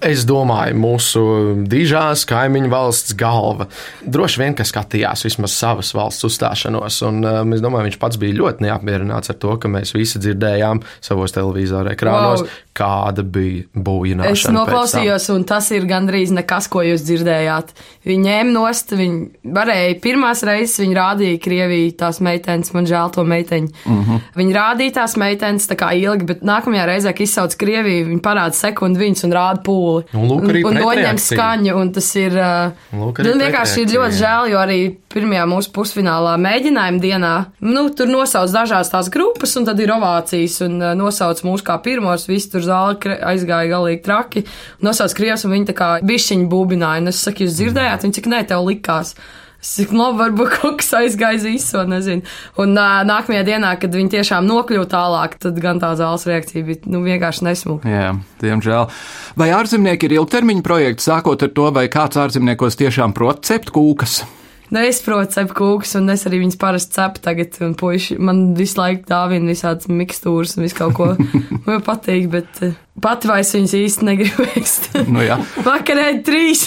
Es 0.00 0.22
domāju, 0.24 0.76
mūsu 0.80 1.22
dižās 1.68 2.22
kaimiņu 2.28 2.70
valsts 2.72 3.12
galva 3.20 3.66
droši 4.00 4.40
vien, 4.40 4.54
ka 4.56 4.64
skatījās 4.64 5.26
vismaz 5.26 5.52
savas 5.52 5.90
valsts 5.92 6.24
uzstāšanos, 6.24 7.02
un 7.04 7.20
um, 7.20 7.52
es 7.52 7.60
domāju, 7.60 7.90
viņš 7.90 7.98
pats 8.00 8.20
bija 8.20 8.38
ļoti 8.38 8.64
neapmierināts 8.64 9.32
ar 9.32 9.36
to, 9.42 9.58
ka 9.60 9.68
mēs 9.68 9.92
visi 9.92 10.22
dzirdējām 10.22 10.80
savos 11.04 11.36
televizora 11.36 11.92
ekrānos, 11.92 12.46
wow. 12.46 12.62
kāda 12.80 13.24
bija 13.28 13.66
būvināšana. 13.76 14.32
Es 14.32 14.46
noklausījos, 14.56 15.28
un 15.34 15.44
tas 15.48 15.68
ir 15.76 15.84
gandrīz 15.90 16.32
nekas, 16.32 16.70
ko 16.72 16.86
jūs 16.86 17.04
dzirdējāt. 17.04 17.74
Viņi 18.08 18.24
ņēma 18.30 18.56
nost, 18.56 18.96
viņi 18.96 19.52
varēja 19.52 20.00
pirmās 20.00 20.44
reizes, 20.48 20.78
viņi 20.80 20.96
rādīja 20.96 21.42
Krieviju 21.44 21.92
tās 22.00 22.22
meitenes, 22.24 22.72
man 22.72 22.88
žēl 22.88 23.12
to 23.12 23.26
meiteņu. 23.28 23.68
Mm 23.84 24.00
-hmm. 24.00 24.24
Viņi 24.40 24.56
rādīja 24.56 24.96
tās 25.02 25.18
meitenes 25.20 25.68
tā 25.68 25.76
kā 25.76 25.92
ilgi, 25.92 26.24
bet 26.32 26.40
nākamajā 26.40 26.88
reizē, 26.88 27.12
kad 27.12 27.28
izsauc 27.28 27.60
Krieviju, 27.60 28.08
viņi 28.14 28.24
parāda 28.24 28.56
sekundi 28.56 29.04
viņas 29.04 29.28
un 29.28 29.36
rāda 29.36 29.64
pūli 29.66 29.89
pūli. 29.90 30.06
Un, 30.14 30.30
un, 30.36 30.58
un 30.70 30.78
noņem 30.78 31.20
skaņu, 31.20 31.74
un 31.80 31.92
tas 31.94 32.08
ir. 32.18 32.36
Lūk, 32.96 33.20
nu, 33.26 33.34
vienkārši 33.40 33.84
ir 33.84 33.94
ļoti 33.96 34.18
žēl, 34.20 34.50
jo 34.52 34.60
arī 34.60 34.78
pirmajā 35.10 35.46
mūsu 35.50 35.72
pusfinālā 35.74 36.36
mēģinājuma 36.40 37.02
dienā, 37.02 37.32
nu, 37.66 37.84
tur 37.96 38.10
nosauc 38.10 38.52
dažās 38.54 38.92
tās 38.92 39.10
grupas, 39.12 39.56
un 39.58 39.66
tad 39.66 39.80
ir 39.82 39.92
ovācijas, 39.94 40.60
un 40.66 40.78
nosauc 41.00 41.42
mūs 41.46 41.64
kā 41.66 41.80
pirmos, 41.82 42.28
visi 42.30 42.52
tur 42.52 42.64
zāli 42.66 43.16
aizgāja 43.32 43.72
galīgi 43.74 44.02
traki, 44.06 44.44
nosauc 44.86 45.14
krievs, 45.18 45.46
un 45.46 45.56
viņi 45.56 45.70
tā 45.72 45.76
kā 45.80 45.90
bišķiņi 46.06 46.48
būbināja, 46.50 47.04
un 47.04 47.12
es 47.12 47.22
saku, 47.26 47.46
jūs 47.46 47.58
dzirdējāt, 47.58 48.06
un 48.06 48.16
cik 48.16 48.30
nē, 48.30 48.44
tev 48.50 48.66
likās. 48.68 49.16
Cik 49.60 49.92
labi, 49.92 50.16
varbūt 50.22 50.54
kaut 50.56 50.78
kas 50.80 50.94
aizgāja 50.96 51.42
īso, 51.50 51.82
nezinu. 51.88 52.24
Un 52.62 52.72
uh, 52.72 53.02
nākamajā 53.04 53.44
dienā, 53.44 53.74
kad 53.80 53.92
viņi 53.92 54.14
tiešām 54.16 54.48
nokļuva 54.48 54.88
tālāk, 54.88 55.36
tad 55.42 55.60
gan 55.60 55.82
tā 55.82 55.92
zāles 56.00 56.24
reakcija 56.28 56.64
bija 56.64 56.88
nu, 56.88 57.02
vienkārši 57.04 57.44
nesmuka. 57.44 57.92
Jā, 57.92 58.14
diemžēl. 58.40 58.88
Vai 59.40 59.52
ārzemnieki 59.52 60.08
ir 60.08 60.16
ilgtermiņa 60.16 60.64
projekts, 60.64 61.10
sākot 61.12 61.44
ar 61.44 61.52
to, 61.52 61.70
vai 61.76 61.90
kāds 61.92 62.20
ārzemniekos 62.24 62.80
tiešām 62.80 63.12
prot 63.16 63.44
cept 63.48 63.74
kūkas? 63.76 64.22
Nu, 64.70 64.78
es 64.86 65.00
protu 65.02 65.34
cept 65.34 65.50
kūkus, 65.58 65.96
un 65.98 66.12
es 66.12 66.22
arī 66.28 66.44
viņas 66.44 66.58
parasti 66.60 66.94
cepu 66.94 67.22
tagad, 67.24 67.56
un 67.66 67.72
puiši 67.78 68.20
man 68.22 68.52
visu 68.58 68.78
laiku 68.78 69.02
dāvina 69.08 69.50
visādas 69.50 69.90
mikstūras 69.90 70.54
un 70.56 70.66
visu 70.66 70.78
kaut 70.78 70.94
ko. 70.94 71.08
Man 71.66 71.82
patīk, 71.84 72.28
bet 72.32 72.60
pati 73.02 73.28
vairs 73.28 73.50
viņas 73.56 73.74
īsti 73.76 74.06
negribu 74.06 74.46
ēst. 74.56 74.88
Nu, 75.10 75.20
jā. 75.26 75.36
Vakarē 75.66 76.06
trīs. 76.26 76.64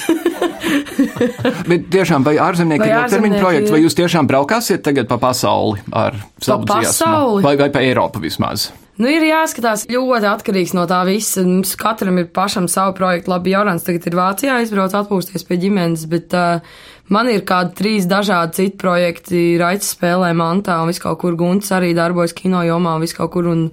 bet 1.71 1.89
tiešām, 1.95 2.27
vai 2.27 2.35
ārzemnieki 2.43 2.87
ir 2.89 2.95
ilgtermiņa 2.99 3.41
projekts, 3.41 3.73
vai 3.73 3.81
jūs 3.85 3.97
tiešām 3.97 4.29
braukāsiet 4.29 4.83
tagad 4.85 5.09
pa 5.09 5.17
pasauli 5.23 5.81
ar 5.95 6.19
savu 6.43 6.67
dziesmu? 6.69 7.43
Vai, 7.45 7.55
vai 7.59 7.71
pa 7.73 7.83
Eiropu 7.87 8.21
vismaz? 8.23 8.69
Nu, 9.01 9.07
ir 9.09 9.23
jāskatās 9.25 9.87
ļoti 9.89 10.27
atkarīgs 10.29 10.75
no 10.77 10.83
tā 10.89 10.99
visa. 11.07 11.41
Mums 11.47 11.73
katram 11.81 12.19
ir 12.21 12.27
pašam 12.35 12.67
savu 12.69 12.93
projektu. 12.99 13.31
Labi, 13.33 13.55
Jorans 13.55 13.85
tagad 13.87 14.05
ir 14.05 14.17
Vācijā, 14.19 14.59
aizbrauc 14.61 14.93
atpūsties 14.99 15.47
pie 15.47 15.57
ģimenes, 15.63 16.05
bet 16.11 16.35
uh, 16.37 16.83
Man 17.13 17.29
ir 17.29 17.43
kādi 17.45 17.75
trīs 17.77 18.05
dažādi 18.09 18.57
citi 18.57 18.79
projekti, 18.81 19.41
Raits 19.61 19.91
spēlē 19.93 20.31
mantā 20.37 20.79
un 20.81 20.89
viskaut 20.89 21.19
kur 21.21 21.35
Gunts 21.37 21.73
arī 21.75 21.91
darbojas 21.97 22.33
kino 22.37 22.63
jomā 22.65 22.95
un 22.97 23.03
viskaut 23.03 23.29
kur. 23.33 23.49
Un, 23.51 23.67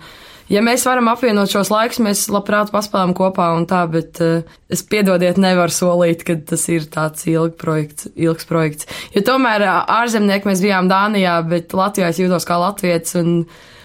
ja 0.50 0.60
mēs 0.64 0.84
varam 0.84 1.08
apvienot 1.12 1.52
šos 1.52 1.70
laikus, 1.72 2.02
mēs 2.04 2.26
labprāt 2.32 2.72
paspēlām 2.74 3.14
kopā 3.16 3.46
un 3.56 3.64
tā, 3.70 3.84
bet 3.92 4.20
uh, 4.24 4.42
es 4.68 4.82
piedodiet, 4.84 5.40
nevaru 5.40 5.72
solīt, 5.72 6.26
ka 6.26 6.36
tas 6.52 6.66
ir 6.74 6.84
tāds 6.92 7.24
ilg 7.30 7.56
projekts, 7.60 8.10
ilgs 8.12 8.48
projekts. 8.50 8.90
Jo 9.14 9.24
tomēr 9.30 9.64
ārzemnieki 9.70 10.50
mēs 10.50 10.64
bijām 10.66 10.90
Dānijā, 10.90 11.38
bet 11.48 11.72
Latvijā 11.76 12.12
es 12.12 12.20
jūtos 12.20 12.48
kā 12.48 12.60
latviets 12.60 13.16
un 13.22 13.32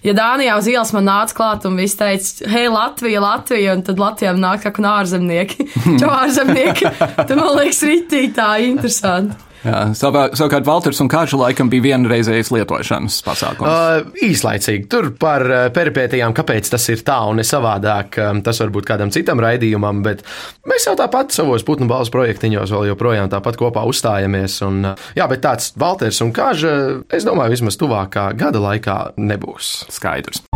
ja 0.04 0.16
Dānijā 0.18 0.58
uz 0.60 0.68
ielas 0.68 0.92
man 0.92 1.08
nāca 1.08 1.38
klāt 1.38 1.64
un 1.70 1.80
viss 1.80 1.96
teica, 1.96 2.50
hei, 2.52 2.68
Latvija, 2.68 3.24
Latvija, 3.24 3.78
un 3.78 3.86
tad 3.88 4.04
Latvijā 4.04 4.36
nāk 4.36 4.66
kā 4.66 4.76
un 4.76 4.92
ārzemnieki. 4.98 5.70
Čo 5.96 6.12
ārzemnieki? 6.12 6.92
Tad 7.22 7.36
man 7.38 7.54
liekas, 7.62 7.84
ritī 7.88 8.26
tā 8.36 8.56
interesanti. 8.68 9.45
Jā, 9.66 9.80
savā, 9.98 10.28
savukārt 10.36 10.66
Valters 10.66 11.00
un 11.02 11.08
Kāča 11.10 11.38
laikam 11.40 11.70
bija 11.72 11.88
vienreizējais 11.88 12.52
lietošanas 12.54 13.18
pasākums. 13.26 13.66
Uh, 13.66 14.12
īslaicīgi. 14.26 14.86
Tur 14.92 15.10
par 15.18 15.44
uh, 15.48 15.64
peripētījām, 15.74 16.34
kāpēc 16.36 16.70
tas 16.70 16.86
ir 16.92 17.02
tā 17.06 17.18
un 17.26 17.40
ne 17.40 17.46
savādāk, 17.46 18.20
um, 18.22 18.42
tas 18.46 18.60
varbūt 18.62 18.86
kādam 18.88 19.12
citam 19.14 19.42
raidījumam, 19.42 20.04
bet 20.06 20.22
mēs 20.70 20.86
jau 20.86 20.94
tāpat 20.98 21.34
savos 21.34 21.66
putnu 21.66 21.90
balvas 21.90 22.12
projektiņos 22.14 22.74
vēl 22.76 22.92
joprojām 22.92 23.32
tāpat 23.32 23.58
kopā 23.60 23.86
uzstājamies. 23.90 24.60
Un, 24.68 24.82
uh, 24.92 25.08
jā, 25.18 25.26
bet 25.30 25.42
tāds 25.46 25.72
Valters 25.78 26.22
un 26.22 26.34
Kāža, 26.36 26.76
es 27.10 27.26
domāju, 27.26 27.56
vismaz 27.56 27.80
tuvākā 27.80 28.30
gada 28.38 28.62
laikā 28.62 29.00
nebūs. 29.18 29.80
Skaidrs. 29.92 30.46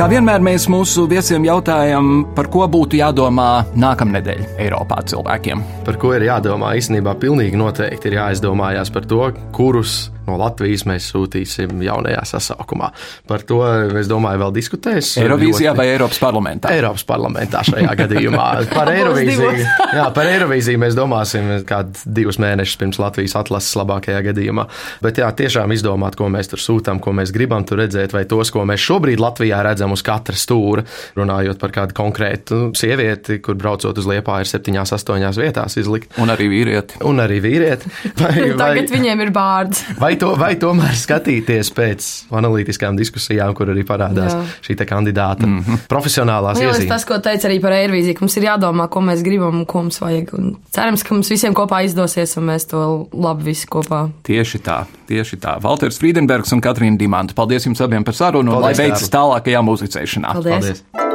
Kā 0.00 0.06
vienmēr 0.08 0.40
mēs 0.40 0.64
mūsu 0.72 1.02
viesiem 1.04 1.44
jautājam, 1.44 2.22
par 2.32 2.46
ko 2.48 2.64
būtu 2.72 2.96
jādomā 2.96 3.66
nākamnedēļ 3.76 4.38
Eiropā 4.64 5.02
cilvēkiem. 5.12 5.60
Par 5.84 5.98
ko 6.00 6.14
ir 6.16 6.24
jādomā? 6.24 6.70
Īstenībā 6.80 7.12
pilnīgi 7.20 7.60
noteikti 7.60 8.08
ir 8.08 8.16
jāizdomājās 8.16 8.88
par 8.94 9.04
to, 9.10 9.26
kurus 9.52 10.06
no 10.30 10.38
Latvijas 10.40 10.86
mēs 10.88 11.10
sūtīsim 11.12 11.82
jaunajā 11.84 12.22
sasaukumā. 12.30 12.90
Par 13.28 13.44
to, 13.46 13.60
es 14.00 14.08
domāju, 14.10 14.42
vēl 14.44 14.54
diskutēs. 14.56 15.12
Eirovīzijā 15.20 15.74
vai 15.76 15.88
Eiropas 15.92 16.20
parlamentā? 16.22 16.72
Eiropas 16.74 17.04
parlamentā 17.08 17.64
šajā 17.66 17.94
gadījumā. 18.04 18.46
Par 18.72 18.92
Eirovīziju, 18.92 19.50
jā, 19.98 20.06
par 20.16 20.30
Eirovīziju 20.30 20.82
mēs 20.82 20.98
domāsim 20.98 21.52
kādu 21.68 22.04
divus 22.06 22.40
mēnešus 22.42 22.80
pirms 22.80 23.00
Latvijas 23.02 23.36
atlases 23.40 23.76
labākajā 23.80 24.22
gadījumā. 24.30 24.66
Bet 25.04 25.20
jā, 25.22 25.30
tiešām 25.36 25.74
izdomāt, 25.74 26.18
ko 26.18 26.30
mēs 26.32 26.52
tur 26.52 26.62
sūtām, 26.62 27.02
ko 27.02 27.14
mēs 27.16 27.34
gribam 27.34 27.66
tur 27.66 27.82
redzēt, 27.82 28.14
vai 28.16 28.24
tos, 28.30 28.52
ko 28.54 28.64
mēs 28.68 28.82
šobrīd 28.84 29.22
Latvijā 29.22 29.62
redzam 29.66 29.94
uz 29.96 30.04
katra 30.06 30.36
stūra, 30.38 30.84
runājot 31.18 31.60
par 31.60 31.74
kādu 31.74 31.96
konkrētu 31.96 32.60
sievieti, 32.78 33.40
kur 33.44 33.58
braucot 33.60 33.98
uz 33.98 34.08
Liepā 34.10 34.40
ir 34.42 34.50
septiņās, 34.50 34.94
astoņās 34.96 35.40
vietās 35.40 35.78
izlikt. 35.80 36.14
Un 36.20 36.32
arī 36.32 36.50
vīrieti. 36.52 37.00
Un 37.06 37.22
arī 37.22 37.40
vīrieti. 37.42 37.90
Vai, 38.20 38.34
Tagad 38.58 38.60
vai, 38.60 38.98
viņiem 38.98 39.22
ir 39.24 39.30
bārds. 39.32 39.82
Vai 40.00 40.12
to, 40.20 40.30
vai 40.38 40.52
tomēr 40.60 40.94
skatīties 40.98 41.72
pēc 41.76 42.08
analītiskām 42.40 42.98
diskusijām, 42.98 43.54
kur 43.56 43.72
arī 43.72 43.84
parādās 43.88 44.34
Jā. 44.34 44.42
šī 44.66 44.76
kandidāta 44.84 45.46
mm 45.46 45.58
-hmm. 45.60 45.82
profesionālās 45.90 46.60
iezīmes. 46.60 46.88
Tas, 46.88 47.04
ko 47.08 47.18
teica 47.18 47.48
arī 47.48 47.60
par 47.60 47.72
Eirvīziju, 47.76 48.14
ka 48.14 48.24
mums 48.24 48.36
ir 48.36 48.48
jādomā, 48.48 48.88
ko 48.88 49.00
mēs 49.00 49.24
gribam 49.24 49.62
un 49.62 49.66
ko 49.66 49.82
mums 49.82 50.00
vajag. 50.00 50.32
Un 50.38 50.56
cerams, 50.70 51.02
ka 51.02 51.14
mums 51.14 51.30
visiem 51.30 51.54
kopā 51.54 51.84
izdosies 51.84 52.36
un 52.36 52.44
mēs 52.52 52.68
to 52.70 53.08
labi 53.12 53.50
visi 53.50 53.66
kopā. 53.66 54.08
Tieši 54.22 54.58
tā, 54.58 54.84
tieši 55.08 55.36
tā. 55.36 55.60
Valters 55.60 55.98
Friedenbergs 55.98 56.52
un 56.52 56.60
Katrīna 56.60 56.96
Dimanta. 56.96 57.34
Paldies 57.34 57.66
jums 57.66 57.80
abiem 57.80 58.04
par 58.04 58.14
sarunu 58.14 58.56
un 58.56 58.62
lai 58.62 58.74
veicas 58.74 59.10
tālākajā 59.10 59.62
muzicēšanā. 59.62 60.32
Paldies! 60.32 60.82
Paldies. 60.92 61.09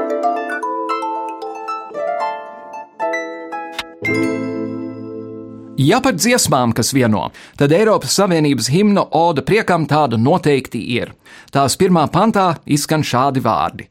Ja 5.75 5.97
par 5.99 6.13
dziesmām, 6.15 6.71
kas 6.71 6.93
vieno, 6.95 7.25
tad 7.59 7.73
Eiropas 7.75 8.13
Savienības 8.15 8.69
himna 8.71 9.01
Oda 9.11 9.43
priekam 9.43 9.83
tāda 9.91 10.15
noteikti 10.15 10.79
ir. 10.95 11.11
Tās 11.51 11.75
pirmā 11.75 12.05
pantā 12.13 12.53
izskan 12.63 13.03
šādi 13.03 13.43
vārdi: 13.43 13.89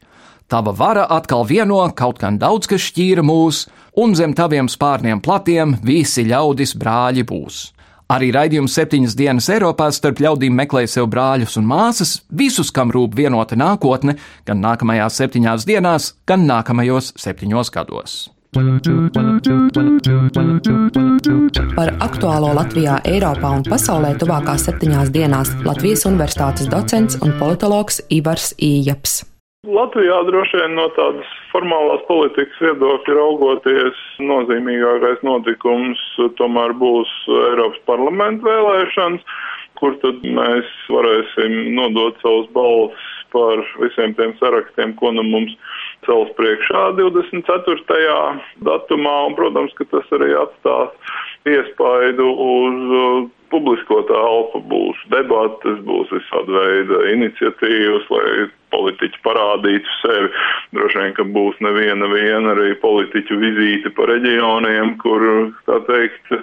Tava 0.49 0.73
vara 0.73 1.05
atkal 1.13 1.45
vieno, 1.45 1.83
kaut 1.93 2.23
gan 2.23 2.39
daudz 2.41 2.65
kas 2.71 2.89
šķīra 2.89 3.21
mūs, 3.21 3.67
un 4.01 4.17
zem 4.17 4.33
taviem 4.33 4.65
spārniem 4.65 5.21
platiem 5.21 5.77
visi 5.85 6.25
ļaudis 6.25 6.73
brāļi 6.73 7.21
būs. 7.29 7.61
Arī 8.09 8.31
raidījums 8.33 8.73
septiņas 8.73 9.13
dienas 9.17 9.49
Eiropā 9.53 9.91
starp 9.93 10.25
ļaudīm 10.25 10.57
meklē 10.57 10.87
sev 10.89 11.05
brāļus 11.13 11.57
un 11.61 11.69
māsas, 11.69 12.19
visus, 12.29 12.73
kam 12.73 12.89
rūp 12.93 13.13
vienota 13.17 13.53
nākotne, 13.53 14.17
gan 14.45 14.61
nākamajās 14.61 15.21
septiņās 15.21 15.69
dienās, 15.69 16.15
gan 16.25 16.49
nākamajos 16.49 17.13
septiņos 17.13 17.73
gados. 17.77 18.23
Par 21.75 21.89
aktuālo 21.99 22.53
Latvijā, 22.55 22.93
Eiropā 23.03 23.49
un 23.51 23.65
pasaulē 23.67 24.13
tuvākās 24.21 24.63
septiņās 24.69 25.11
dienās 25.11 25.51
Latvijas 25.65 26.05
Universitātes 26.07 26.69
docents 26.71 27.17
un 27.19 27.33
politologs 27.35 27.99
Ivars 28.15 28.53
Ījaps. 28.55 29.25
Latvijā 29.67 30.21
droši 30.29 30.61
vien 30.61 30.77
no 30.79 30.85
tādas 30.95 31.27
formālās 31.51 32.05
politikas 32.07 32.61
viedokļa 32.63 33.17
raugoties, 33.17 33.99
nozīmīgākais 34.23 35.19
notikums 35.27 35.99
tomēr 36.39 36.71
būs 36.79 37.11
Eiropas 37.49 37.83
parlamenta 37.91 38.47
vēlēšanas, 38.47 39.27
kur 39.81 39.99
tad 39.99 40.23
mēs 40.23 40.71
varēsim 40.95 41.75
nodot 41.75 42.15
savus 42.23 42.47
balsis 42.55 43.11
par 43.35 43.59
visiem 43.83 44.15
tiem 44.15 44.31
sarakstiem, 44.39 44.95
ko 44.95 45.11
nu 45.11 45.27
mums 45.27 45.59
cels 46.05 46.31
priekšā 46.39 46.83
24. 46.99 48.09
datumā, 48.67 49.15
un, 49.29 49.37
protams, 49.37 49.73
ka 49.77 49.87
tas 49.91 50.13
arī 50.15 50.31
atstās 50.39 51.15
iespaidu 51.49 52.27
uz 52.31 53.31
publisko 53.53 54.01
telpu, 54.09 54.61
būs 54.71 55.01
debates, 55.13 55.81
būs 55.87 56.11
visāda 56.13 56.59
veida 56.59 57.01
iniciatīvas, 57.13 58.07
lai 58.13 58.47
politiķi 58.75 59.23
parādītu 59.25 59.97
sevi. 60.01 60.31
Droši 60.75 61.01
vien, 61.01 61.15
ka 61.17 61.27
būs 61.37 61.59
neviena 61.63 62.09
viena 62.11 62.53
arī 62.55 62.75
politiķu 62.83 63.39
vizīte 63.41 63.93
pa 63.95 64.09
reģioniem, 64.11 64.95
kur, 65.03 65.25
tā 65.69 65.79
teikt, 65.89 66.35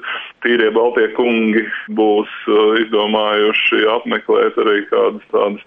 tīrie 0.42 0.72
Baltie 0.74 1.08
kungi 1.16 1.66
būs 1.94 2.32
uh, 2.48 2.74
izdomājuši 2.82 3.84
apmeklēt 3.98 4.58
arī 4.62 4.80
kādas 4.90 5.26
tādas 5.32 5.62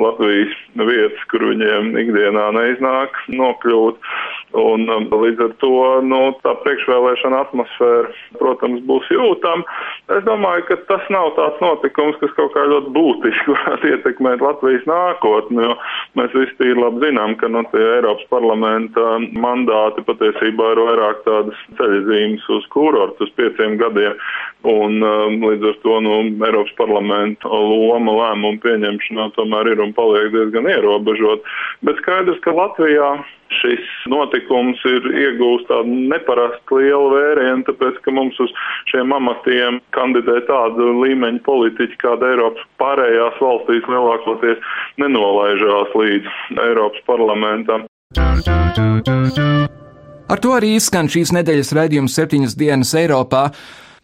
Latvijas 0.00 0.54
vietas, 0.76 1.22
kur 1.30 1.44
viņiem 1.50 1.94
ikdienā 2.00 2.50
neiznāk 2.56 3.16
nokļūt. 3.32 4.10
Un 4.56 4.86
um, 4.92 5.08
līdz 5.10 5.42
ar 5.46 5.54
to 5.60 5.78
nu, 6.06 6.20
tā 6.44 6.54
priekšvēlēšana 6.62 7.42
atmosfēra, 7.46 8.12
protams, 8.40 8.84
būs 8.88 9.08
jūtama. 9.12 9.64
Es 10.16 10.24
domāju, 10.28 10.66
ka 10.70 10.78
tas 10.90 11.04
nav 11.12 11.32
tāds 11.38 11.60
notikums, 11.64 12.18
kas 12.22 12.32
kaut 12.38 12.54
kā 12.54 12.64
ļoti 12.70 12.92
būtiski 12.94 13.52
varētu 13.56 13.92
ietekmēt 13.94 14.44
Latvijas 14.44 14.86
nākotni, 14.88 15.64
jo 15.66 15.76
mēs 16.18 16.34
visi 16.36 16.72
labi 16.76 17.02
zinām, 17.04 17.34
ka 17.40 17.48
nu, 17.52 17.64
Eiropas 17.76 18.26
parlamenta 18.32 19.16
mandāti 19.36 20.04
patiesībā 20.06 20.72
ir 20.74 20.82
vairāk 20.88 21.22
tādas 21.26 21.62
ceļzīmes 21.80 22.46
uz 22.56 22.66
kurortu 22.74 23.26
uz 23.26 23.32
pieciem 23.38 23.78
gadiem. 23.80 24.18
Un 24.66 25.02
um, 25.04 25.38
līdz 25.42 25.70
ar 25.70 25.80
to 25.84 26.00
nu, 26.04 26.18
Eiropas 26.48 26.74
parlamenta 26.80 27.50
loma 27.50 28.18
lēmumu 28.20 28.62
pieņemšanā 28.64 29.30
tomēr 29.38 29.72
ir 29.74 29.82
un 29.84 29.94
paliek 29.96 30.32
diezgan 30.34 30.70
ierobežot. 30.70 31.46
Bet 31.86 32.00
skaidrs, 32.02 32.40
ka 32.44 32.54
Latvijā 32.56 33.10
šis 33.54 33.82
notikums 34.10 34.80
ir 34.88 35.06
iegūst 35.10 35.68
tādu 35.70 35.96
neparastu 36.10 36.80
lielu 36.80 37.10
vērienu, 37.14 37.64
tāpēc, 37.68 38.00
ka 38.04 38.14
mums 38.14 38.38
uz 38.42 38.52
šiem 38.90 39.14
amatiem 39.16 39.80
kandidē 39.96 40.40
tāda 40.48 40.90
līmeņa 41.02 41.42
politiķi, 41.46 42.00
kāda 42.02 42.32
Eiropas 42.34 42.66
pārējās 42.82 43.40
valstīs 43.42 43.88
lielākoties 43.90 44.70
nenolaižās 45.02 45.96
līdz 46.02 46.60
Eiropas 46.66 47.06
parlamentam. 47.08 47.86
Ar 50.26 50.42
to 50.42 50.54
arī 50.56 50.74
izskan 50.74 51.06
šīs 51.10 51.30
nedēļas 51.36 51.74
raidījums 51.76 52.16
septiņas 52.18 52.56
dienas 52.58 52.94
Eiropā. 52.98 53.48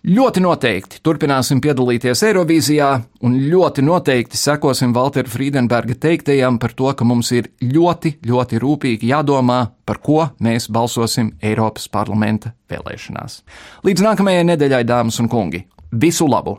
Ļoti 0.03 0.41
noteikti 0.43 0.99
turpināsim 1.07 1.61
piedalīties 1.63 2.25
Eirovīzijā, 2.27 2.89
un 3.23 3.37
ļoti 3.53 3.85
noteikti 3.87 4.35
sekosim 4.35 4.91
Waltera 4.97 5.31
Friedenberga 5.31 5.95
teiktajam 5.95 6.59
par 6.59 6.75
to, 6.75 6.89
ka 6.91 7.07
mums 7.07 7.31
ir 7.31 7.53
ļoti, 7.63 8.17
ļoti 8.27 8.59
rūpīgi 8.65 9.13
jādomā, 9.13 9.61
par 9.87 10.03
ko 10.03 10.27
mēs 10.43 10.67
balsosim 10.75 11.31
Eiropas 11.39 11.87
parlamenta 11.87 12.51
vēlēšanās. 12.67 13.45
Līdz 13.87 14.09
nākamajai 14.09 14.43
nedēļai, 14.51 14.83
dāmas 14.91 15.23
un 15.23 15.31
kungi, 15.31 15.69
visu 15.95 16.27
labu! 16.27 16.59